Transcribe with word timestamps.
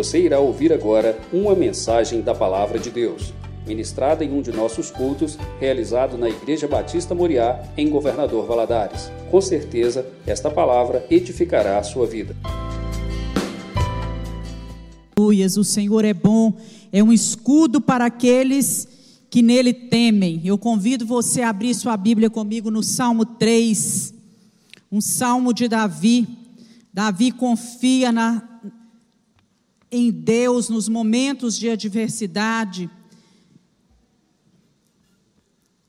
Você 0.00 0.18
irá 0.18 0.40
ouvir 0.40 0.72
agora 0.72 1.20
uma 1.30 1.54
mensagem 1.54 2.22
da 2.22 2.34
Palavra 2.34 2.78
de 2.78 2.88
Deus, 2.90 3.34
ministrada 3.66 4.24
em 4.24 4.32
um 4.32 4.40
de 4.40 4.50
nossos 4.50 4.90
cultos, 4.90 5.36
realizado 5.60 6.16
na 6.16 6.26
Igreja 6.26 6.66
Batista 6.66 7.14
Moriá, 7.14 7.62
em 7.76 7.90
Governador 7.90 8.46
Valadares. 8.46 9.12
Com 9.30 9.42
certeza, 9.42 10.06
esta 10.26 10.50
palavra 10.50 11.04
edificará 11.10 11.76
a 11.76 11.82
sua 11.82 12.06
vida. 12.06 12.34
O 15.18 15.64
Senhor 15.64 16.06
é 16.06 16.14
bom, 16.14 16.54
é 16.90 17.04
um 17.04 17.12
escudo 17.12 17.78
para 17.78 18.06
aqueles 18.06 18.88
que 19.28 19.42
nele 19.42 19.74
temem. 19.74 20.40
Eu 20.42 20.56
convido 20.56 21.04
você 21.04 21.42
a 21.42 21.50
abrir 21.50 21.74
sua 21.74 21.94
Bíblia 21.98 22.30
comigo 22.30 22.70
no 22.70 22.82
Salmo 22.82 23.26
3, 23.26 24.14
um 24.90 25.02
salmo 25.02 25.52
de 25.52 25.68
Davi. 25.68 26.26
Davi 26.90 27.30
confia 27.30 28.10
na, 28.10 28.49
em 29.90 30.10
Deus 30.10 30.68
nos 30.68 30.88
momentos 30.88 31.58
de 31.58 31.68
adversidade. 31.68 32.88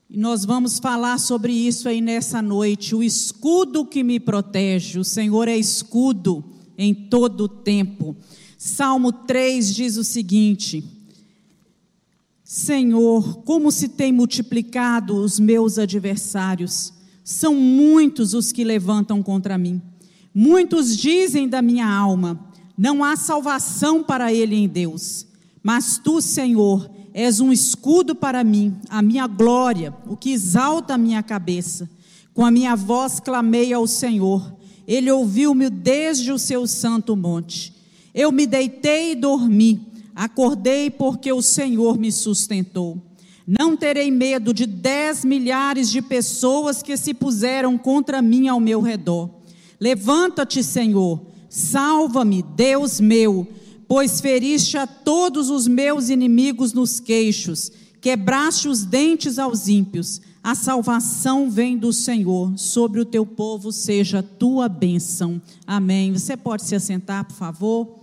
E 0.09 0.17
nós 0.17 0.43
vamos 0.43 0.79
falar 0.79 1.19
sobre 1.19 1.53
isso 1.53 1.87
aí 1.87 2.01
nessa 2.01 2.41
noite. 2.41 2.95
O 2.95 3.03
escudo 3.03 3.85
que 3.85 4.03
me 4.03 4.19
protege. 4.19 4.99
O 4.99 5.03
Senhor 5.03 5.47
é 5.47 5.57
escudo 5.57 6.43
em 6.77 6.93
todo 6.93 7.45
o 7.45 7.47
tempo. 7.47 8.15
Salmo 8.57 9.11
3 9.11 9.73
diz 9.73 9.97
o 9.97 10.03
seguinte: 10.03 10.83
Senhor, 12.43 13.38
como 13.43 13.71
se 13.71 13.88
tem 13.88 14.11
multiplicado 14.11 15.15
os 15.15 15.39
meus 15.39 15.79
adversários. 15.79 16.93
São 17.23 17.55
muitos 17.55 18.33
os 18.33 18.52
que 18.52 18.63
levantam 18.63 19.23
contra 19.23 19.57
mim. 19.57 19.81
Muitos 20.33 20.97
dizem 20.97 21.47
da 21.47 21.61
minha 21.61 21.88
alma: 21.88 22.50
não 22.81 23.03
há 23.03 23.16
salvação 23.16 24.03
para 24.03 24.34
ele 24.34 24.55
em 24.55 24.67
Deus. 24.67 25.28
Mas 25.61 26.00
tu, 26.03 26.22
Senhor, 26.22 26.89
és 27.14 27.39
um 27.39 27.52
escudo 27.52 28.16
para 28.16 28.44
mim, 28.44 28.75
a 28.89 29.02
minha 29.02 29.28
glória, 29.28 29.94
o 30.08 30.17
que 30.17 30.31
exalta 30.31 30.95
a 30.95 30.97
minha 30.97 31.22
cabeça. 31.22 31.89
Com 32.33 32.45
a 32.45 32.50
minha 32.50 32.75
voz 32.75 33.20
clamei 33.20 33.72
ao 33.72 33.86
Senhor. 33.86 34.55
Ele 34.88 35.11
ouviu-me 35.11 35.70
desde 35.70 36.31
o 36.31 36.39
seu 36.39 36.66
santo 36.66 37.16
monte. 37.16 37.73
Eu 38.14 38.31
me 38.31 38.47
deitei 38.47 39.11
e 39.11 39.16
dormi 39.16 39.92
Acordei 40.16 40.89
porque 40.89 41.31
o 41.31 41.42
Senhor 41.42 41.98
me 41.98 42.11
sustentou. 42.11 43.02
Não 43.48 43.75
terei 43.75 44.11
medo 44.11 44.53
de 44.53 44.66
dez 44.66 45.25
milhares 45.25 45.89
de 45.89 46.02
pessoas 46.02 46.83
que 46.83 46.95
se 46.95 47.14
puseram 47.14 47.77
contra 47.77 48.22
mim 48.22 48.48
ao 48.48 48.59
meu 48.59 48.81
redor. 48.81 49.30
Levanta-te, 49.80 50.64
Senhor, 50.64 51.20
salva-me, 51.52 52.41
Deus 52.41 53.02
meu, 53.02 53.45
pois 53.85 54.21
feriste 54.21 54.77
a 54.77 54.88
todos 54.88 55.49
os 55.49 55.67
meus 55.67 56.09
inimigos 56.09 56.71
nos 56.71 57.02
queixos, 57.02 57.69
quebraste 57.99 58.69
os 58.69 58.85
dentes 58.85 59.38
aos 59.38 59.67
ímpios. 59.67 60.21
A 60.41 60.55
salvação 60.55 61.52
vem 61.52 61.77
do 61.77 61.91
Senhor, 61.91 62.58
sobre 62.58 63.02
o 63.02 63.05
teu 63.05 63.25
povo 63.25 63.71
seja 63.71 64.23
tua 64.23 64.69
bênção. 64.69 65.39
Amém. 65.67 66.13
Você 66.13 66.38
pode 66.38 66.63
se 66.63 66.73
assentar, 66.73 67.25
por 67.25 67.35
favor? 67.35 67.99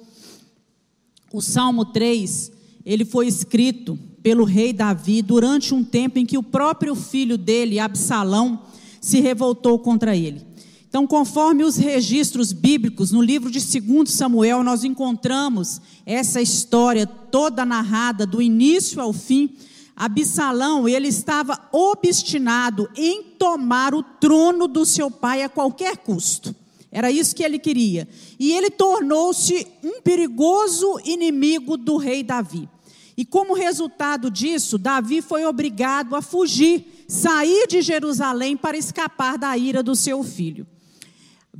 O 1.32 1.40
Salmo 1.40 1.86
3, 1.86 2.52
ele 2.84 3.04
foi 3.04 3.26
escrito 3.26 3.98
pelo 4.22 4.44
rei 4.44 4.74
Davi 4.74 5.22
durante 5.22 5.74
um 5.74 5.82
tempo 5.82 6.18
em 6.18 6.26
que 6.26 6.36
o 6.36 6.42
próprio 6.42 6.94
filho 6.94 7.38
dele, 7.38 7.78
Absalão, 7.78 8.62
se 9.00 9.20
revoltou 9.20 9.78
contra 9.78 10.14
ele. 10.14 10.46
Então, 10.88 11.06
conforme 11.06 11.64
os 11.64 11.76
registros 11.76 12.50
bíblicos, 12.50 13.12
no 13.12 13.20
livro 13.20 13.50
de 13.50 13.60
2 13.60 14.10
Samuel, 14.10 14.64
nós 14.64 14.84
encontramos 14.84 15.82
essa 16.06 16.40
história 16.40 17.06
toda 17.06 17.66
narrada, 17.66 18.26
do 18.26 18.40
início 18.40 18.98
ao 18.98 19.12
fim. 19.12 19.54
Absalão, 19.94 20.88
ele 20.88 21.08
estava 21.08 21.60
obstinado 21.72 22.88
em 22.96 23.22
tomar 23.22 23.94
o 23.94 24.02
trono 24.02 24.66
do 24.66 24.86
seu 24.86 25.10
pai 25.10 25.42
a 25.42 25.48
qualquer 25.48 25.98
custo. 25.98 26.56
Era 26.90 27.10
isso 27.10 27.36
que 27.36 27.42
ele 27.42 27.58
queria. 27.58 28.08
E 28.38 28.52
ele 28.52 28.70
tornou-se 28.70 29.66
um 29.84 30.00
perigoso 30.00 30.98
inimigo 31.04 31.76
do 31.76 31.98
rei 31.98 32.22
Davi. 32.22 32.66
E 33.14 33.26
como 33.26 33.52
resultado 33.52 34.30
disso, 34.30 34.78
Davi 34.78 35.20
foi 35.20 35.44
obrigado 35.44 36.16
a 36.16 36.22
fugir, 36.22 37.04
sair 37.06 37.66
de 37.66 37.82
Jerusalém 37.82 38.56
para 38.56 38.78
escapar 38.78 39.36
da 39.36 39.54
ira 39.58 39.82
do 39.82 39.94
seu 39.94 40.22
filho. 40.22 40.66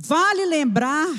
Vale 0.01 0.45
lembrar 0.45 1.09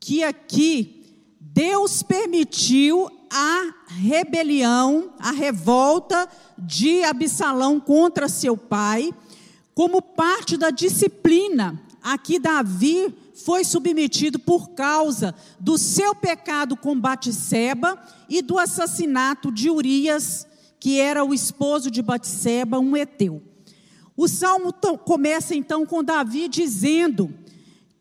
que 0.00 0.24
aqui 0.24 1.30
Deus 1.40 2.02
permitiu 2.02 3.08
a 3.30 3.74
rebelião, 3.86 5.14
a 5.18 5.30
revolta 5.30 6.28
de 6.58 7.04
Absalão 7.04 7.78
contra 7.78 8.28
seu 8.28 8.56
pai, 8.56 9.14
como 9.74 10.02
parte 10.02 10.56
da 10.56 10.70
disciplina 10.70 11.80
Aqui 12.04 12.38
Davi 12.38 13.14
foi 13.34 13.64
submetido 13.64 14.38
por 14.38 14.72
causa 14.72 15.34
do 15.58 15.78
seu 15.78 16.14
pecado 16.14 16.76
com 16.76 17.00
Batseba 17.00 17.98
e 18.28 18.42
do 18.42 18.58
assassinato 18.58 19.50
de 19.50 19.70
Urias, 19.70 20.46
que 20.78 21.00
era 21.00 21.24
o 21.24 21.32
esposo 21.32 21.90
de 21.90 22.02
Batseba, 22.02 22.78
um 22.78 22.94
heteu. 22.94 23.42
O 24.14 24.28
salmo 24.28 24.70
começa 25.02 25.54
então 25.54 25.86
com 25.86 26.04
Davi 26.04 26.46
dizendo 26.46 27.32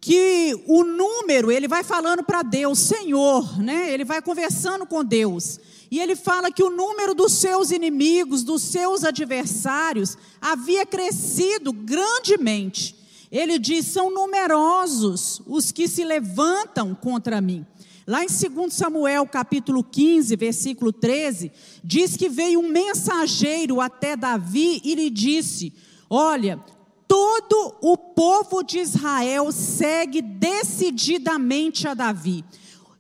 que 0.03 0.61
o 0.67 0.83
número, 0.83 1.49
ele 1.49 1.65
vai 1.65 1.81
falando 1.81 2.23
para 2.23 2.41
Deus, 2.41 2.77
Senhor, 2.77 3.57
né? 3.57 3.89
Ele 3.93 4.03
vai 4.03 4.21
conversando 4.21 4.85
com 4.85 5.01
Deus. 5.01 5.61
E 5.89 5.97
ele 5.97 6.13
fala 6.13 6.51
que 6.51 6.61
o 6.61 6.69
número 6.69 7.15
dos 7.15 7.31
seus 7.31 7.71
inimigos, 7.71 8.43
dos 8.43 8.63
seus 8.63 9.05
adversários, 9.05 10.17
havia 10.41 10.85
crescido 10.85 11.71
grandemente. 11.71 12.93
Ele 13.31 13.57
diz: 13.57 13.85
são 13.85 14.11
numerosos 14.13 15.41
os 15.47 15.71
que 15.71 15.87
se 15.87 16.03
levantam 16.03 16.93
contra 16.93 17.39
mim. 17.39 17.65
Lá 18.05 18.25
em 18.25 18.27
2 18.27 18.73
Samuel, 18.73 19.25
capítulo 19.25 19.85
15, 19.85 20.35
versículo 20.35 20.91
13, 20.91 21.49
diz 21.81 22.17
que 22.17 22.27
veio 22.27 22.59
um 22.59 22.67
mensageiro 22.67 23.79
até 23.79 24.17
Davi 24.17 24.81
e 24.83 24.95
lhe 24.95 25.09
disse: 25.09 25.71
Olha, 26.09 26.59
todo 27.07 27.75
o 27.81 27.97
povo 27.97 28.63
de 28.63 28.79
Israel 28.79 29.51
segue 29.51 30.21
decididamente 30.21 31.87
a 31.87 31.93
Davi. 31.93 32.43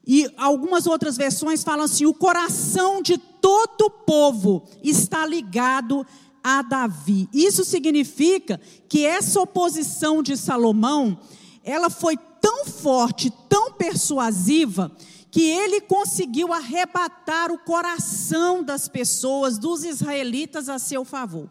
E 0.05 0.29
algumas 0.37 0.85
outras 0.85 1.15
versões 1.15 1.63
falam 1.63 1.85
assim: 1.85 2.05
o 2.05 2.13
coração 2.13 3.01
de 3.01 3.17
todo 3.17 3.85
o 3.85 3.89
povo 3.89 4.63
está 4.83 5.25
ligado 5.25 6.05
a 6.43 6.61
Davi. 6.61 7.29
Isso 7.33 7.63
significa 7.63 8.59
que 8.89 9.05
essa 9.05 9.39
oposição 9.39 10.21
de 10.21 10.35
Salomão, 10.35 11.17
ela 11.63 11.89
foi 11.89 12.17
tão 12.41 12.65
forte, 12.65 13.31
tão 13.47 13.71
persuasiva, 13.71 14.91
que 15.31 15.41
ele 15.41 15.79
conseguiu 15.79 16.51
arrebatar 16.51 17.51
o 17.51 17.57
coração 17.57 18.61
das 18.61 18.89
pessoas, 18.89 19.57
dos 19.57 19.85
israelitas 19.85 20.67
a 20.67 20.77
seu 20.77 21.05
favor. 21.05 21.49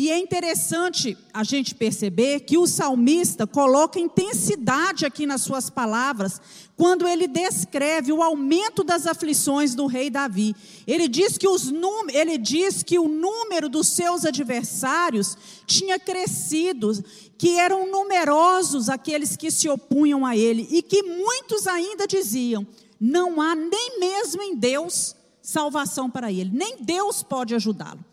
E 0.00 0.10
é 0.10 0.18
interessante 0.18 1.14
a 1.30 1.44
gente 1.44 1.74
perceber 1.74 2.40
que 2.40 2.56
o 2.56 2.66
salmista 2.66 3.46
coloca 3.46 4.00
intensidade 4.00 5.04
aqui 5.04 5.26
nas 5.26 5.42
suas 5.42 5.68
palavras, 5.68 6.40
quando 6.74 7.06
ele 7.06 7.28
descreve 7.28 8.10
o 8.10 8.22
aumento 8.22 8.82
das 8.82 9.06
aflições 9.06 9.74
do 9.74 9.84
rei 9.84 10.08
Davi. 10.08 10.56
Ele 10.86 11.06
diz 11.06 11.36
que, 11.36 11.46
os 11.46 11.70
ele 12.14 12.38
diz 12.38 12.82
que 12.82 12.98
o 12.98 13.08
número 13.08 13.68
dos 13.68 13.88
seus 13.88 14.24
adversários 14.24 15.36
tinha 15.66 15.98
crescido, 15.98 16.92
que 17.36 17.58
eram 17.58 17.90
numerosos 17.90 18.88
aqueles 18.88 19.36
que 19.36 19.50
se 19.50 19.68
opunham 19.68 20.24
a 20.24 20.34
ele, 20.34 20.66
e 20.70 20.80
que 20.80 21.02
muitos 21.02 21.66
ainda 21.66 22.06
diziam: 22.06 22.66
não 22.98 23.38
há 23.38 23.54
nem 23.54 24.00
mesmo 24.00 24.40
em 24.40 24.56
Deus 24.56 25.14
salvação 25.42 26.08
para 26.08 26.32
ele, 26.32 26.50
nem 26.54 26.78
Deus 26.82 27.22
pode 27.22 27.54
ajudá-lo. 27.54 28.09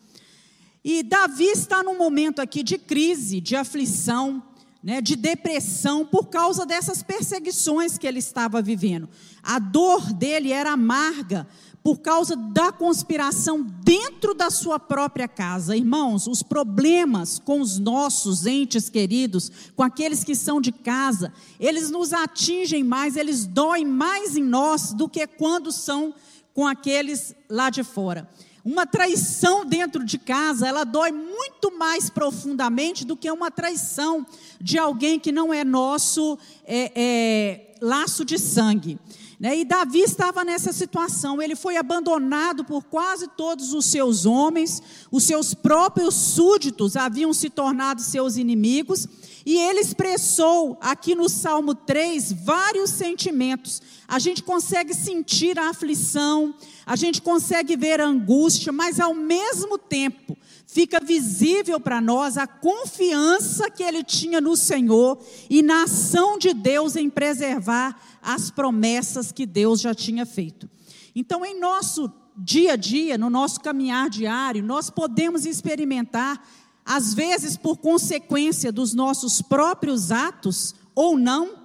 E 0.89 1.03
Davi 1.03 1.47
está 1.47 1.83
num 1.83 1.97
momento 1.97 2.39
aqui 2.39 2.63
de 2.63 2.77
crise, 2.77 3.41
de 3.41 3.57
aflição, 3.57 4.41
né, 4.81 5.01
de 5.01 5.17
depressão 5.17 6.05
por 6.05 6.27
causa 6.27 6.65
dessas 6.65 7.03
perseguições 7.03 7.97
que 7.97 8.07
ele 8.07 8.19
estava 8.19 8.61
vivendo. 8.61 9.09
A 9.43 9.59
dor 9.59 10.13
dele 10.13 10.53
era 10.53 10.71
amarga 10.71 11.45
por 11.83 11.99
causa 11.99 12.37
da 12.37 12.71
conspiração 12.71 13.61
dentro 13.83 14.33
da 14.33 14.49
sua 14.49 14.79
própria 14.79 15.27
casa. 15.27 15.75
Irmãos, 15.75 16.25
os 16.25 16.41
problemas 16.41 17.37
com 17.37 17.59
os 17.59 17.77
nossos 17.77 18.45
entes 18.45 18.89
queridos, 18.89 19.51
com 19.75 19.83
aqueles 19.83 20.23
que 20.23 20.35
são 20.35 20.61
de 20.61 20.71
casa, 20.71 21.33
eles 21.59 21.89
nos 21.89 22.13
atingem 22.13 22.81
mais, 22.81 23.17
eles 23.17 23.45
doem 23.45 23.85
mais 23.85 24.37
em 24.37 24.43
nós 24.43 24.93
do 24.93 25.09
que 25.09 25.27
quando 25.27 25.69
são 25.69 26.13
com 26.53 26.65
aqueles 26.65 27.35
lá 27.49 27.69
de 27.69 27.83
fora. 27.83 28.25
Uma 28.67 28.85
traição 28.85 29.65
dentro 29.65 30.03
de 30.03 30.17
casa, 30.17 30.67
ela 30.67 30.83
dói 30.83 31.09
muito 31.09 31.71
mais 31.77 32.09
profundamente 32.09 33.05
do 33.05 33.15
que 33.15 33.31
uma 33.31 33.49
traição 33.49 34.27
de 34.59 34.77
alguém 34.77 35.17
que 35.17 35.31
não 35.31 35.53
é 35.53 35.63
nosso 35.63 36.37
é, 36.65 36.91
é, 36.93 37.75
laço 37.79 38.25
de 38.25 38.37
sangue. 38.37 38.99
Né? 39.39 39.59
E 39.59 39.63
Davi 39.63 40.01
estava 40.01 40.43
nessa 40.43 40.73
situação, 40.73 41.41
ele 41.41 41.55
foi 41.55 41.77
abandonado 41.77 42.65
por 42.65 42.83
quase 42.83 43.29
todos 43.37 43.73
os 43.73 43.85
seus 43.85 44.25
homens, 44.25 44.83
os 45.09 45.23
seus 45.23 45.53
próprios 45.53 46.13
súditos 46.13 46.97
haviam 46.97 47.31
se 47.31 47.49
tornado 47.49 48.01
seus 48.01 48.35
inimigos, 48.35 49.07
e 49.45 49.55
ele 49.55 49.79
expressou 49.79 50.77
aqui 50.81 51.15
no 51.15 51.29
Salmo 51.29 51.73
3 51.73 52.33
vários 52.33 52.89
sentimentos. 52.89 53.81
A 54.07 54.19
gente 54.19 54.41
consegue 54.41 54.93
sentir 54.93 55.59
a 55.59 55.69
aflição, 55.69 56.55
a 56.85 56.95
gente 56.95 57.21
consegue 57.21 57.75
ver 57.75 57.99
a 57.99 58.07
angústia, 58.07 58.71
mas 58.71 58.99
ao 58.99 59.13
mesmo 59.13 59.77
tempo 59.77 60.37
fica 60.65 60.99
visível 60.99 61.79
para 61.79 61.99
nós 61.99 62.37
a 62.37 62.47
confiança 62.47 63.69
que 63.69 63.83
ele 63.83 64.03
tinha 64.03 64.39
no 64.39 64.55
Senhor 64.55 65.17
e 65.49 65.61
na 65.61 65.83
ação 65.83 66.37
de 66.37 66.53
Deus 66.53 66.95
em 66.95 67.09
preservar 67.09 67.99
as 68.21 68.49
promessas 68.49 69.31
que 69.31 69.45
Deus 69.45 69.81
já 69.81 69.93
tinha 69.93 70.25
feito. 70.25 70.69
Então, 71.13 71.45
em 71.45 71.59
nosso 71.59 72.11
dia 72.37 72.73
a 72.73 72.75
dia, 72.75 73.17
no 73.17 73.29
nosso 73.29 73.59
caminhar 73.59 74.09
diário, 74.09 74.63
nós 74.63 74.89
podemos 74.89 75.45
experimentar, 75.45 76.47
às 76.85 77.13
vezes 77.13 77.57
por 77.57 77.77
consequência 77.77 78.71
dos 78.71 78.93
nossos 78.93 79.41
próprios 79.41 80.11
atos, 80.11 80.75
ou 80.93 81.17
não, 81.17 81.55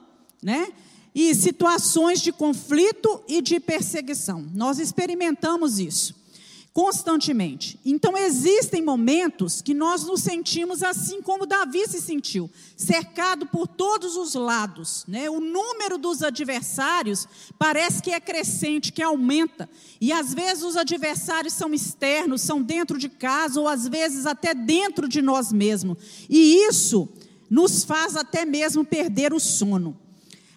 né? 0.43 0.73
E 1.15 1.35
situações 1.35 2.21
de 2.21 2.33
conflito 2.33 3.23
e 3.29 3.43
de 3.43 3.61
perseguição. 3.61 4.47
Nós 4.55 4.79
experimentamos 4.79 5.79
isso 5.79 6.23
constantemente. 6.73 7.79
Então 7.85 8.17
existem 8.17 8.83
momentos 8.83 9.61
que 9.61 9.75
nós 9.75 10.05
nos 10.05 10.23
sentimos 10.23 10.83
assim 10.83 11.21
como 11.21 11.45
Davi 11.45 11.87
se 11.87 12.01
sentiu, 12.01 12.51
cercado 12.77 13.47
por 13.47 13.67
todos 13.67 14.17
os 14.17 14.35
lados, 14.35 15.05
né? 15.07 15.29
O 15.29 15.39
número 15.39 15.99
dos 15.99 16.23
adversários 16.23 17.29
parece 17.59 18.03
que 18.03 18.11
é 18.11 18.19
crescente, 18.19 18.93
que 18.93 19.03
aumenta. 19.03 19.69
E 20.01 20.13
às 20.13 20.33
vezes 20.33 20.63
os 20.63 20.77
adversários 20.77 21.53
são 21.53 21.75
externos, 21.75 22.41
são 22.41 22.63
dentro 22.63 22.99
de 22.99 23.09
casa 23.09 23.61
ou 23.61 23.69
às 23.69 23.87
vezes 23.87 24.25
até 24.25 24.55
dentro 24.55 25.07
de 25.07 25.21
nós 25.21 25.53
mesmos. 25.53 25.99
E 26.29 26.67
isso 26.67 27.07
nos 27.51 27.85
faz 27.85 28.17
até 28.17 28.47
mesmo 28.47 28.83
perder 28.83 29.35
o 29.35 29.41
sono. 29.41 30.02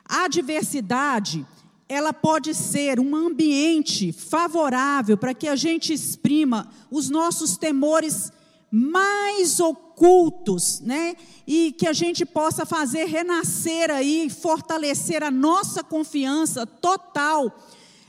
A 0.08 0.26
adversidade 0.26 1.46
ela 1.88 2.12
pode 2.12 2.54
ser 2.54 3.00
um 3.00 3.16
ambiente 3.16 4.12
favorável 4.12 5.18
para 5.18 5.34
que 5.34 5.48
a 5.48 5.56
gente 5.56 5.94
exprima 5.94 6.68
os 6.90 7.10
nossos 7.10 7.58
temores 7.58 8.32
mais 8.72 9.60
ocultos, 9.60 10.80
né? 10.82 11.16
E 11.46 11.72
que 11.72 11.88
a 11.88 11.94
gente 11.94 12.26
possa 12.26 12.66
fazer 12.66 13.06
renascer 13.06 13.92
aí, 13.92 14.30
fortalecer 14.30 15.24
a 15.24 15.30
nossa 15.30 15.84
confiança 15.84 16.66
total 16.66 17.56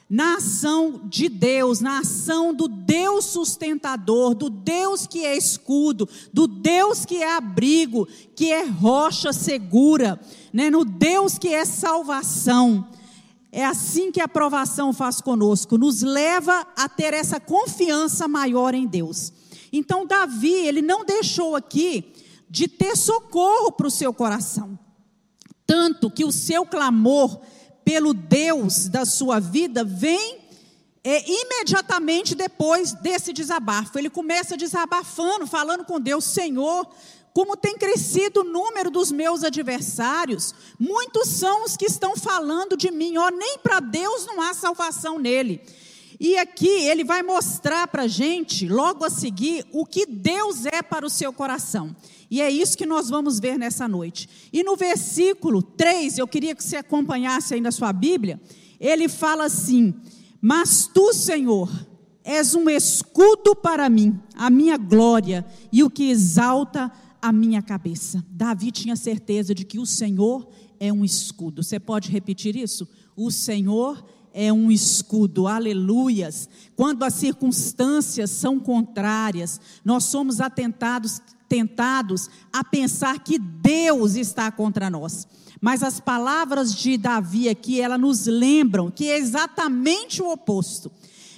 na 0.09 0.37
ação 0.37 1.03
de 1.05 1.29
Deus, 1.29 1.81
na 1.81 1.99
ação 1.99 2.55
do 2.55 2.69
Deus 2.69 3.25
sustentador, 3.25 4.35
do 4.35 4.49
Deus 4.49 5.07
que 5.07 5.25
é 5.25 5.37
escudo, 5.37 6.09
do 6.33 6.47
Deus 6.47 7.05
que 7.05 7.17
é 7.17 7.37
abrigo, 7.37 8.07
que 8.35 8.53
é 8.53 8.65
rocha 8.65 9.33
segura, 9.33 10.19
né? 10.57 10.71
No 10.71 10.87
Deus 10.87 11.37
que 11.37 11.49
é 11.49 11.67
salvação. 11.67 12.89
É 13.53 13.63
assim 13.63 14.11
que 14.11 14.23
a 14.23 14.25
aprovação 14.25 14.91
faz 14.91 15.21
conosco, 15.21 15.77
nos 15.77 16.01
leva 16.01 16.67
a 16.75 16.89
ter 16.89 17.13
essa 17.13 17.39
confiança 17.39 18.27
maior 18.27 18.73
em 18.73 18.87
Deus. 18.87 19.35
Então, 19.71 20.07
Davi, 20.07 20.55
ele 20.55 20.81
não 20.81 21.05
deixou 21.05 21.55
aqui 21.55 22.11
de 22.49 22.69
ter 22.69 22.97
socorro 22.97 23.71
para 23.71 23.87
o 23.87 23.91
seu 23.91 24.15
coração. 24.15 24.79
Tanto 25.67 26.11
que 26.11 26.25
o 26.25 26.33
seu 26.33 26.65
clamor 26.65 27.39
pelo 27.85 28.15
Deus 28.15 28.89
da 28.89 29.05
sua 29.05 29.39
vida 29.39 29.85
vem 29.85 30.39
é, 31.05 31.23
imediatamente 31.31 32.35
depois 32.35 32.95
desse 32.95 33.31
desabafo. 33.31 33.99
Ele 33.99 34.09
começa 34.09 34.57
desabafando, 34.57 35.47
falando 35.47 35.85
com 35.85 36.01
Deus: 36.01 36.25
Senhor, 36.25 36.89
como 37.37 37.55
tem 37.55 37.77
crescido 37.77 38.41
o 38.41 38.45
número 38.45 38.91
dos 38.91 39.13
meus 39.13 39.45
adversários, 39.45 40.55
muitos 40.81 41.29
são 41.29 41.67
os 41.67 41.77
que 41.77 41.85
estão 41.85 42.17
falando 42.17 42.79
de 42.79 42.91
mim, 42.91 43.19
ó, 43.19 43.29
nem 43.29 43.59
para 43.59 43.79
Deus 43.79 44.25
não 44.25 44.41
há 44.41 44.55
salvação 44.55 45.19
nele. 45.19 45.61
E 46.19 46.39
aqui 46.39 46.67
ele 46.67 47.05
vai 47.05 47.23
mostrar 47.23 47.89
para 47.89 48.05
a 48.05 48.09
gente, 48.09 48.67
logo 48.67 49.05
a 49.05 49.11
seguir, 49.11 49.67
o 49.71 49.85
que 49.85 50.07
Deus 50.07 50.65
é 50.65 50.81
para 50.81 51.05
o 51.05 51.11
seu 51.11 51.31
coração. 51.31 51.95
E 52.31 52.41
é 52.41 52.51
isso 52.51 52.75
que 52.75 52.87
nós 52.87 53.11
vamos 53.11 53.39
ver 53.39 53.59
nessa 53.59 53.87
noite. 53.87 54.31
E 54.51 54.65
no 54.65 54.75
versículo 54.75 55.61
3, 55.61 56.17
eu 56.17 56.27
queria 56.27 56.55
que 56.55 56.65
você 56.65 56.77
acompanhasse 56.77 57.53
aí 57.53 57.61
na 57.61 57.71
sua 57.71 57.93
Bíblia, 57.93 58.41
ele 58.81 59.11
fala 59.11 59.45
assim: 59.45 59.95
Mas 60.41 60.87
tu, 60.87 61.13
Senhor, 61.13 61.69
és 62.25 62.55
um 62.55 62.71
escudo 62.71 63.55
para 63.55 63.91
mim, 63.91 64.19
a 64.35 64.49
minha 64.49 64.79
glória 64.79 65.45
e 65.71 65.85
o 65.85 65.91
que 65.91 66.11
exalta 66.11 66.91
a 67.27 67.33
minha 67.33 67.61
cabeça. 67.61 68.25
Davi 68.31 68.71
tinha 68.71 68.95
certeza 68.95 69.53
de 69.53 69.65
que 69.65 69.81
o 69.81 69.87
Senhor 69.87 70.49
é 70.79 70.93
um 70.93 71.05
escudo. 71.05 71.61
Você 71.61 71.81
pode 71.81 72.09
repetir 72.09 72.55
isso? 72.55 72.89
O 73.17 73.33
Senhor 73.33 74.07
é 74.33 74.53
um 74.53 74.71
escudo, 74.71 75.49
aleluias. 75.49 76.49
Quando 76.77 77.03
as 77.03 77.15
circunstâncias 77.15 78.31
são 78.31 78.61
contrárias, 78.61 79.61
nós 79.85 80.05
somos 80.05 80.41
atentados, 80.41 81.21
tentados 81.49 82.31
a 82.53 82.63
pensar 82.63 83.19
que 83.19 83.41
Deus 83.41 84.15
está 84.15 84.53
contra 84.53 84.89
nós. 84.89 85.27
Mas 85.61 85.83
as 85.83 85.99
palavras 85.99 86.73
de 86.73 86.97
Davi 86.97 87.49
aqui, 87.49 87.81
elas 87.81 87.99
nos 87.99 88.27
lembram 88.27 88.89
que 88.89 89.11
é 89.11 89.19
exatamente 89.19 90.23
o 90.23 90.31
oposto. 90.31 90.93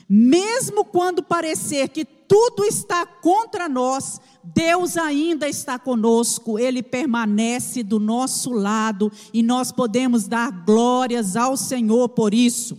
Mesmo 0.06 0.84
quando 0.84 1.22
parecer 1.22 1.88
que 1.88 2.04
tudo 2.28 2.62
está 2.64 3.06
contra 3.06 3.68
nós, 3.68 4.20
Deus 4.44 4.98
ainda 4.98 5.48
está 5.48 5.78
conosco, 5.78 6.58
Ele 6.58 6.82
permanece 6.82 7.82
do 7.82 7.98
nosso 7.98 8.52
lado 8.52 9.10
e 9.32 9.42
nós 9.42 9.72
podemos 9.72 10.28
dar 10.28 10.50
glórias 10.50 11.34
ao 11.34 11.56
Senhor 11.56 12.10
por 12.10 12.34
isso. 12.34 12.78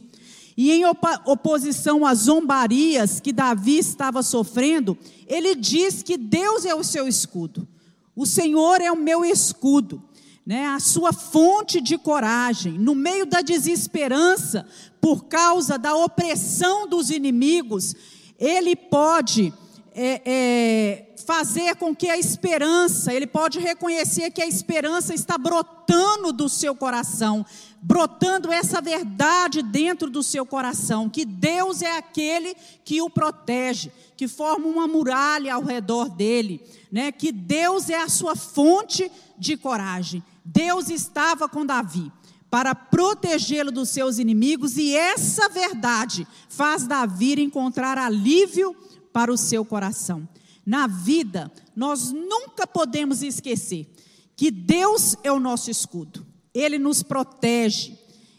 E 0.56 0.72
em 0.72 0.84
oposição 0.86 2.06
às 2.06 2.20
zombarias 2.20 3.20
que 3.20 3.32
Davi 3.32 3.78
estava 3.78 4.22
sofrendo, 4.22 4.98
ele 5.26 5.56
diz 5.56 6.04
que 6.04 6.18
Deus 6.18 6.66
é 6.66 6.76
o 6.76 6.84
seu 6.84 7.08
escudo, 7.08 7.66
o 8.14 8.26
Senhor 8.26 8.82
é 8.82 8.92
o 8.92 8.98
meu 8.98 9.24
escudo. 9.24 10.04
Né, 10.46 10.66
a 10.66 10.80
sua 10.80 11.14
fonte 11.14 11.80
de 11.80 11.96
coragem, 11.96 12.74
no 12.74 12.96
meio 12.96 13.24
da 13.24 13.40
desesperança, 13.40 14.66
por 15.00 15.26
causa 15.26 15.78
da 15.78 15.96
opressão 15.96 16.88
dos 16.88 17.12
inimigos, 17.12 17.96
ele 18.40 18.76
pode 18.76 19.54
é, 19.94 20.22
é, 20.26 21.16
fazer 21.26 21.76
com 21.76 21.94
que 21.94 22.10
a 22.10 22.18
esperança, 22.18 23.14
ele 23.14 23.28
pode 23.28 23.60
reconhecer 23.60 24.32
que 24.32 24.42
a 24.42 24.48
esperança 24.48 25.14
está 25.14 25.38
brotando 25.38 26.32
do 26.32 26.48
seu 26.48 26.74
coração, 26.74 27.46
brotando 27.82 28.52
essa 28.52 28.82
verdade 28.82 29.62
dentro 29.62 30.10
do 30.10 30.24
seu 30.24 30.46
coração, 30.46 31.10
que 31.10 31.26
Deus 31.26 31.82
é 31.82 31.98
aquele 31.98 32.56
que 32.86 33.02
o 33.02 33.10
protege, 33.10 33.92
que 34.16 34.28
forma 34.28 34.68
uma 34.68 34.88
muralha 34.88 35.54
ao 35.54 35.64
redor 35.64 36.10
dele, 36.10 36.62
né? 36.92 37.12
que 37.12 37.32
Deus 37.32 37.90
é 37.90 38.02
a 38.02 38.10
sua 38.10 38.36
fonte 38.36 39.12
de 39.38 39.58
coragem. 39.58 40.24
Deus 40.46 40.90
estava 40.90 41.48
com 41.48 41.66
Davi 41.66 42.12
para 42.50 42.74
protegê-lo 42.74 43.72
dos 43.72 43.90
seus 43.90 44.18
inimigos, 44.18 44.78
e 44.78 44.96
essa 44.96 45.48
verdade 45.50 46.28
faz 46.48 46.88
Davi 46.88 47.42
encontrar 47.42 47.98
alívio 47.98 48.76
para 49.14 49.32
o 49.32 49.38
seu 49.38 49.64
coração. 49.64 50.28
Na 50.66 50.88
vida, 50.88 51.52
nós 51.76 52.12
nunca 52.12 52.66
podemos 52.66 53.22
esquecer 53.22 53.88
que 54.36 54.50
Deus 54.50 55.16
é 55.24 55.32
o 55.32 55.40
nosso 55.40 55.70
escudo. 55.70 56.26
Ele 56.54 56.80
nos 56.80 57.04
protege, 57.04 57.98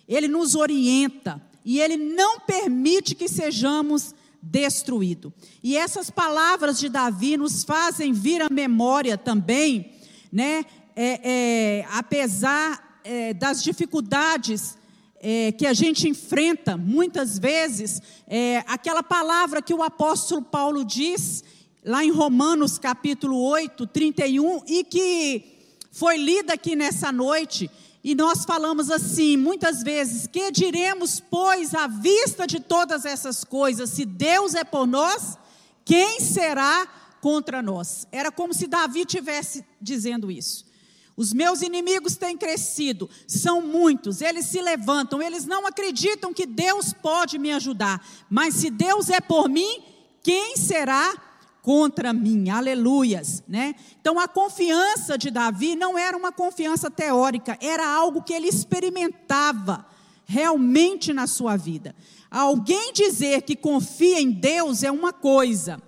ele 0.08 0.28
nos 0.28 0.54
orienta 0.54 1.40
e 1.64 1.80
ele 1.80 1.96
não 1.96 2.40
permite 2.40 3.14
que 3.14 3.28
sejamos 3.28 4.14
destruídos. 4.42 5.32
E 5.62 5.76
essas 5.76 6.10
palavras 6.10 6.78
de 6.78 6.88
Davi 6.88 7.36
nos 7.36 7.62
fazem 7.64 8.12
vir 8.12 8.42
à 8.42 8.48
memória 8.50 9.18
também, 9.18 9.92
né? 10.32 10.64
É, 10.96 11.20
é, 11.22 11.86
apesar 11.90 12.89
é, 13.04 13.34
das 13.34 13.62
dificuldades 13.62 14.76
é, 15.20 15.52
que 15.52 15.66
a 15.66 15.74
gente 15.74 16.08
enfrenta 16.08 16.76
muitas 16.76 17.38
vezes, 17.38 18.00
é, 18.26 18.64
aquela 18.66 19.02
palavra 19.02 19.60
que 19.60 19.74
o 19.74 19.82
apóstolo 19.82 20.42
Paulo 20.42 20.84
diz 20.84 21.44
lá 21.84 22.04
em 22.04 22.10
Romanos 22.10 22.78
capítulo 22.78 23.40
8, 23.42 23.86
31, 23.86 24.62
e 24.66 24.84
que 24.84 25.44
foi 25.92 26.16
lida 26.16 26.54
aqui 26.54 26.74
nessa 26.76 27.12
noite, 27.12 27.70
e 28.02 28.14
nós 28.14 28.44
falamos 28.44 28.90
assim, 28.90 29.36
muitas 29.36 29.82
vezes, 29.82 30.26
que 30.26 30.50
diremos, 30.50 31.20
pois, 31.20 31.74
à 31.74 31.86
vista 31.86 32.46
de 32.46 32.58
todas 32.58 33.04
essas 33.04 33.44
coisas, 33.44 33.90
se 33.90 34.06
Deus 34.06 34.54
é 34.54 34.64
por 34.64 34.86
nós, 34.86 35.36
quem 35.84 36.20
será 36.20 36.88
contra 37.20 37.60
nós? 37.60 38.06
Era 38.10 38.30
como 38.30 38.54
se 38.54 38.66
Davi 38.66 39.04
tivesse 39.04 39.64
dizendo 39.80 40.30
isso. 40.30 40.69
Os 41.16 41.32
meus 41.32 41.62
inimigos 41.62 42.16
têm 42.16 42.36
crescido, 42.36 43.10
são 43.26 43.60
muitos, 43.60 44.20
eles 44.20 44.46
se 44.46 44.60
levantam, 44.60 45.20
eles 45.20 45.44
não 45.44 45.66
acreditam 45.66 46.32
que 46.32 46.46
Deus 46.46 46.92
pode 46.92 47.38
me 47.38 47.52
ajudar, 47.52 48.04
mas 48.28 48.54
se 48.54 48.70
Deus 48.70 49.10
é 49.10 49.20
por 49.20 49.48
mim, 49.48 49.82
quem 50.22 50.56
será 50.56 51.14
contra 51.62 52.12
mim? 52.12 52.48
Aleluias, 52.48 53.42
né? 53.46 53.74
Então 54.00 54.18
a 54.18 54.26
confiança 54.26 55.18
de 55.18 55.30
Davi 55.30 55.76
não 55.76 55.98
era 55.98 56.16
uma 56.16 56.32
confiança 56.32 56.90
teórica, 56.90 57.58
era 57.60 57.86
algo 57.86 58.22
que 58.22 58.32
ele 58.32 58.48
experimentava 58.48 59.86
realmente 60.24 61.12
na 61.12 61.26
sua 61.26 61.56
vida. 61.56 61.94
Alguém 62.30 62.92
dizer 62.92 63.42
que 63.42 63.56
confia 63.56 64.20
em 64.20 64.30
Deus 64.30 64.82
é 64.82 64.90
uma 64.90 65.12
coisa, 65.12 65.82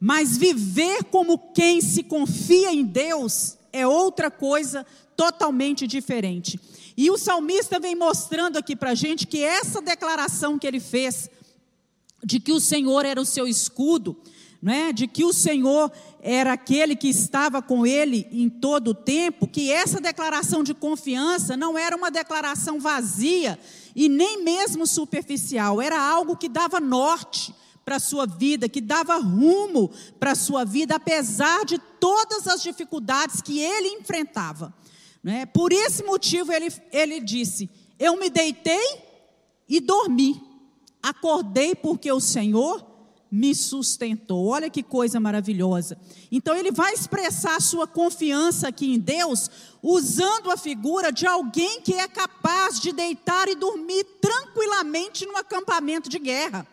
mas 0.00 0.36
viver 0.36 1.04
como 1.04 1.38
quem 1.52 1.80
se 1.80 2.02
confia 2.02 2.72
em 2.72 2.84
Deus 2.84 3.58
é 3.72 3.86
outra 3.86 4.30
coisa 4.30 4.86
totalmente 5.16 5.86
diferente. 5.86 6.60
E 6.96 7.10
o 7.10 7.16
salmista 7.16 7.80
vem 7.80 7.94
mostrando 7.94 8.56
aqui 8.56 8.76
para 8.76 8.90
a 8.90 8.94
gente 8.94 9.26
que 9.26 9.42
essa 9.42 9.80
declaração 9.80 10.58
que 10.58 10.66
ele 10.66 10.80
fez, 10.80 11.30
de 12.22 12.38
que 12.38 12.52
o 12.52 12.60
Senhor 12.60 13.04
era 13.04 13.20
o 13.20 13.24
seu 13.24 13.46
escudo, 13.46 14.16
né, 14.60 14.92
de 14.92 15.08
que 15.08 15.24
o 15.24 15.32
Senhor 15.32 15.90
era 16.20 16.52
aquele 16.52 16.94
que 16.94 17.08
estava 17.08 17.60
com 17.60 17.84
ele 17.84 18.28
em 18.30 18.48
todo 18.48 18.88
o 18.88 18.94
tempo, 18.94 19.48
que 19.48 19.72
essa 19.72 20.00
declaração 20.00 20.62
de 20.62 20.72
confiança 20.72 21.56
não 21.56 21.76
era 21.76 21.96
uma 21.96 22.12
declaração 22.12 22.78
vazia 22.78 23.58
e 23.96 24.08
nem 24.08 24.44
mesmo 24.44 24.86
superficial, 24.86 25.82
era 25.82 26.00
algo 26.00 26.36
que 26.36 26.48
dava 26.48 26.78
norte 26.78 27.52
para 27.84 27.96
a 27.96 28.00
sua 28.00 28.26
vida, 28.26 28.68
que 28.68 28.80
dava 28.80 29.16
rumo 29.16 29.90
para 30.18 30.32
a 30.32 30.36
sua 30.36 30.64
vida, 30.64 30.96
apesar 30.96 31.64
de 31.64 31.78
todas 31.78 32.46
as 32.46 32.62
dificuldades 32.62 33.40
que 33.40 33.58
ele 33.58 33.88
enfrentava. 33.88 34.74
Né? 35.22 35.46
Por 35.46 35.72
esse 35.72 36.02
motivo, 36.02 36.52
ele, 36.52 36.72
ele 36.90 37.20
disse: 37.20 37.70
Eu 37.98 38.18
me 38.18 38.30
deitei 38.30 39.00
e 39.68 39.80
dormi, 39.80 40.42
acordei 41.02 41.74
porque 41.74 42.10
o 42.10 42.20
Senhor 42.20 42.86
me 43.30 43.54
sustentou. 43.54 44.46
Olha 44.48 44.68
que 44.68 44.82
coisa 44.82 45.18
maravilhosa. 45.18 45.96
Então, 46.30 46.54
ele 46.54 46.70
vai 46.70 46.92
expressar 46.92 47.62
sua 47.62 47.86
confiança 47.86 48.68
aqui 48.68 48.92
em 48.92 48.98
Deus, 48.98 49.50
usando 49.82 50.50
a 50.50 50.56
figura 50.56 51.10
de 51.10 51.26
alguém 51.26 51.80
que 51.80 51.94
é 51.94 52.06
capaz 52.06 52.78
de 52.78 52.92
deitar 52.92 53.48
e 53.48 53.54
dormir 53.54 54.04
tranquilamente 54.20 55.24
no 55.24 55.36
acampamento 55.36 56.10
de 56.10 56.18
guerra 56.18 56.66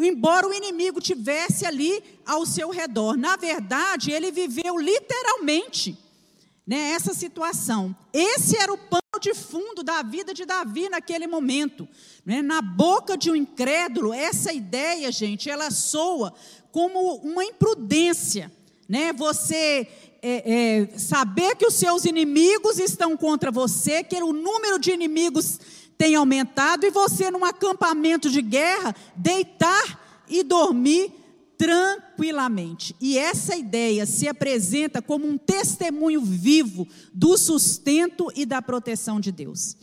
embora 0.00 0.46
o 0.46 0.54
inimigo 0.54 1.00
tivesse 1.00 1.66
ali 1.66 2.02
ao 2.24 2.46
seu 2.46 2.70
redor. 2.70 3.16
Na 3.16 3.36
verdade, 3.36 4.10
ele 4.12 4.30
viveu 4.30 4.78
literalmente 4.78 5.98
né, 6.66 6.92
essa 6.92 7.12
situação. 7.12 7.94
Esse 8.12 8.56
era 8.56 8.72
o 8.72 8.78
pano 8.78 9.02
de 9.20 9.34
fundo 9.34 9.82
da 9.82 10.02
vida 10.02 10.32
de 10.32 10.44
Davi 10.44 10.88
naquele 10.88 11.26
momento. 11.26 11.88
Né? 12.24 12.40
Na 12.40 12.62
boca 12.62 13.16
de 13.16 13.30
um 13.30 13.36
incrédulo, 13.36 14.12
essa 14.12 14.52
ideia, 14.52 15.10
gente, 15.12 15.50
ela 15.50 15.70
soa 15.70 16.32
como 16.70 17.16
uma 17.16 17.44
imprudência. 17.44 18.50
Né? 18.88 19.12
Você 19.12 19.88
é, 20.22 20.88
é, 20.92 20.98
saber 20.98 21.56
que 21.56 21.66
os 21.66 21.74
seus 21.74 22.04
inimigos 22.04 22.78
estão 22.78 23.16
contra 23.16 23.50
você, 23.50 24.04
que 24.04 24.16
o 24.22 24.32
número 24.32 24.78
de 24.78 24.92
inimigos 24.92 25.58
tem 26.02 26.16
aumentado, 26.16 26.84
e 26.84 26.90
você, 26.90 27.30
num 27.30 27.44
acampamento 27.44 28.28
de 28.28 28.42
guerra, 28.42 28.92
deitar 29.14 30.24
e 30.28 30.42
dormir 30.42 31.12
tranquilamente. 31.56 32.96
E 33.00 33.16
essa 33.16 33.54
ideia 33.54 34.04
se 34.04 34.26
apresenta 34.26 35.00
como 35.00 35.28
um 35.28 35.38
testemunho 35.38 36.20
vivo 36.20 36.88
do 37.14 37.38
sustento 37.38 38.32
e 38.34 38.44
da 38.44 38.60
proteção 38.60 39.20
de 39.20 39.30
Deus. 39.30 39.76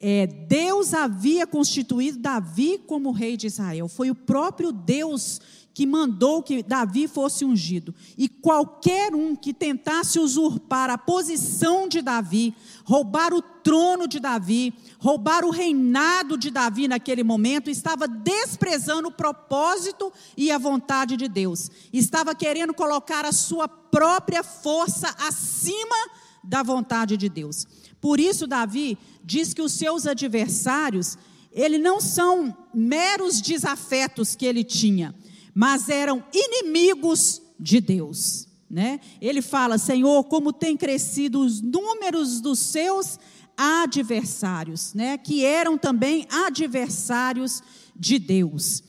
É, 0.00 0.26
Deus 0.26 0.94
havia 0.94 1.46
constituído 1.46 2.18
Davi 2.18 2.80
como 2.86 3.12
rei 3.12 3.36
de 3.36 3.46
Israel. 3.46 3.88
Foi 3.88 4.10
o 4.10 4.14
próprio 4.14 4.72
Deus 4.72 5.38
que 5.74 5.86
mandou 5.86 6.42
que 6.42 6.62
Davi 6.62 7.08
fosse 7.08 7.44
ungido. 7.44 7.94
E 8.16 8.28
qualquer 8.28 9.14
um 9.14 9.34
que 9.34 9.52
tentasse 9.52 10.18
usurpar 10.18 10.90
a 10.90 10.98
posição 10.98 11.88
de 11.88 12.02
Davi, 12.02 12.54
roubar 12.84 13.32
o 13.32 13.42
trono 13.42 14.06
de 14.06 14.18
Davi, 14.18 14.74
roubar 14.98 15.44
o 15.44 15.50
reinado 15.50 16.36
de 16.36 16.50
Davi 16.50 16.88
naquele 16.88 17.22
momento, 17.22 17.70
estava 17.70 18.06
desprezando 18.06 19.08
o 19.08 19.12
propósito 19.12 20.12
e 20.36 20.50
a 20.50 20.58
vontade 20.58 21.16
de 21.16 21.28
Deus. 21.28 21.70
Estava 21.92 22.34
querendo 22.34 22.74
colocar 22.74 23.24
a 23.24 23.32
sua 23.32 23.68
própria 23.68 24.42
força 24.42 25.14
acima 25.26 25.96
da 26.42 26.62
vontade 26.62 27.16
de 27.16 27.28
Deus. 27.28 27.66
Por 28.00 28.18
isso, 28.18 28.46
Davi 28.46 28.98
diz 29.24 29.54
que 29.54 29.62
os 29.62 29.72
seus 29.72 30.06
adversários, 30.06 31.16
ele 31.52 31.78
não 31.78 32.00
são 32.00 32.56
meros 32.74 33.40
desafetos 33.40 34.34
que 34.34 34.44
ele 34.44 34.64
tinha 34.64 35.14
mas 35.54 35.88
eram 35.88 36.24
inimigos 36.32 37.42
de 37.58 37.80
Deus. 37.80 38.48
Né? 38.72 39.00
Ele 39.20 39.42
fala: 39.42 39.76
Senhor, 39.76 40.24
como 40.24 40.50
tem 40.50 40.78
crescido 40.78 41.40
os 41.40 41.60
números 41.60 42.40
dos 42.40 42.58
seus 42.58 43.18
adversários, 43.54 44.94
né? 44.94 45.18
que 45.18 45.44
eram 45.44 45.76
também 45.76 46.26
adversários 46.30 47.62
de 47.94 48.18
Deus. 48.18 48.82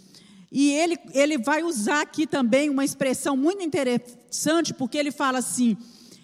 E 0.50 0.72
ele, 0.72 0.98
ele 1.14 1.38
vai 1.38 1.64
usar 1.64 2.02
aqui 2.02 2.26
também 2.26 2.70
uma 2.70 2.86
expressão 2.86 3.36
muito 3.36 3.62
interessante, 3.62 4.74
porque 4.74 4.98
ele 4.98 5.12
fala 5.12 5.40
assim: 5.40 5.76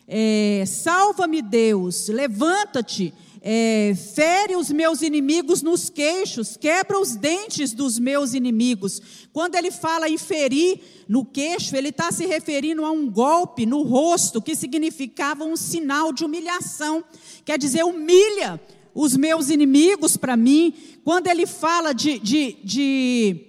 é, 0.08 0.63
Salva-me, 0.66 1.42
Deus, 1.42 2.08
levanta-te 2.08 3.13
é, 3.41 3.93
fere 4.15 4.55
os 4.55 4.69
meus 4.69 5.01
inimigos 5.01 5.62
nos 5.62 5.89
queixos, 5.89 6.58
quebra 6.58 7.00
os 7.00 7.15
dentes 7.15 7.74
dos 7.74 7.98
meus 7.98 8.34
inimigos. 8.34 9.01
Quando 9.31 9.55
ele 9.55 9.72
fala 9.72 10.10
em 10.10 10.17
ferir 10.17 10.79
no 11.08 11.24
queixo, 11.24 11.75
ele 11.75 11.89
está 11.89 12.12
se 12.12 12.25
referindo 12.25 12.84
a 12.84 12.91
um 12.91 13.10
golpe 13.10 13.65
no 13.65 13.81
rosto, 13.84 14.41
que 14.41 14.55
significava 14.55 15.46
um 15.46 15.55
sinal 15.55 16.12
de 16.12 16.25
humilhação. 16.25 17.03
Quer 17.46 17.58
dizer, 17.58 17.84
humilha 17.84 18.60
os 18.93 19.15
meus 19.15 19.50
inimigos 19.50 20.17
para 20.17 20.36
mim. 20.36 20.74
Quando 21.03 21.27
ele 21.27 21.46
fala 21.46 21.93
de, 21.93 22.19
de, 22.19 22.58
de 22.63 23.46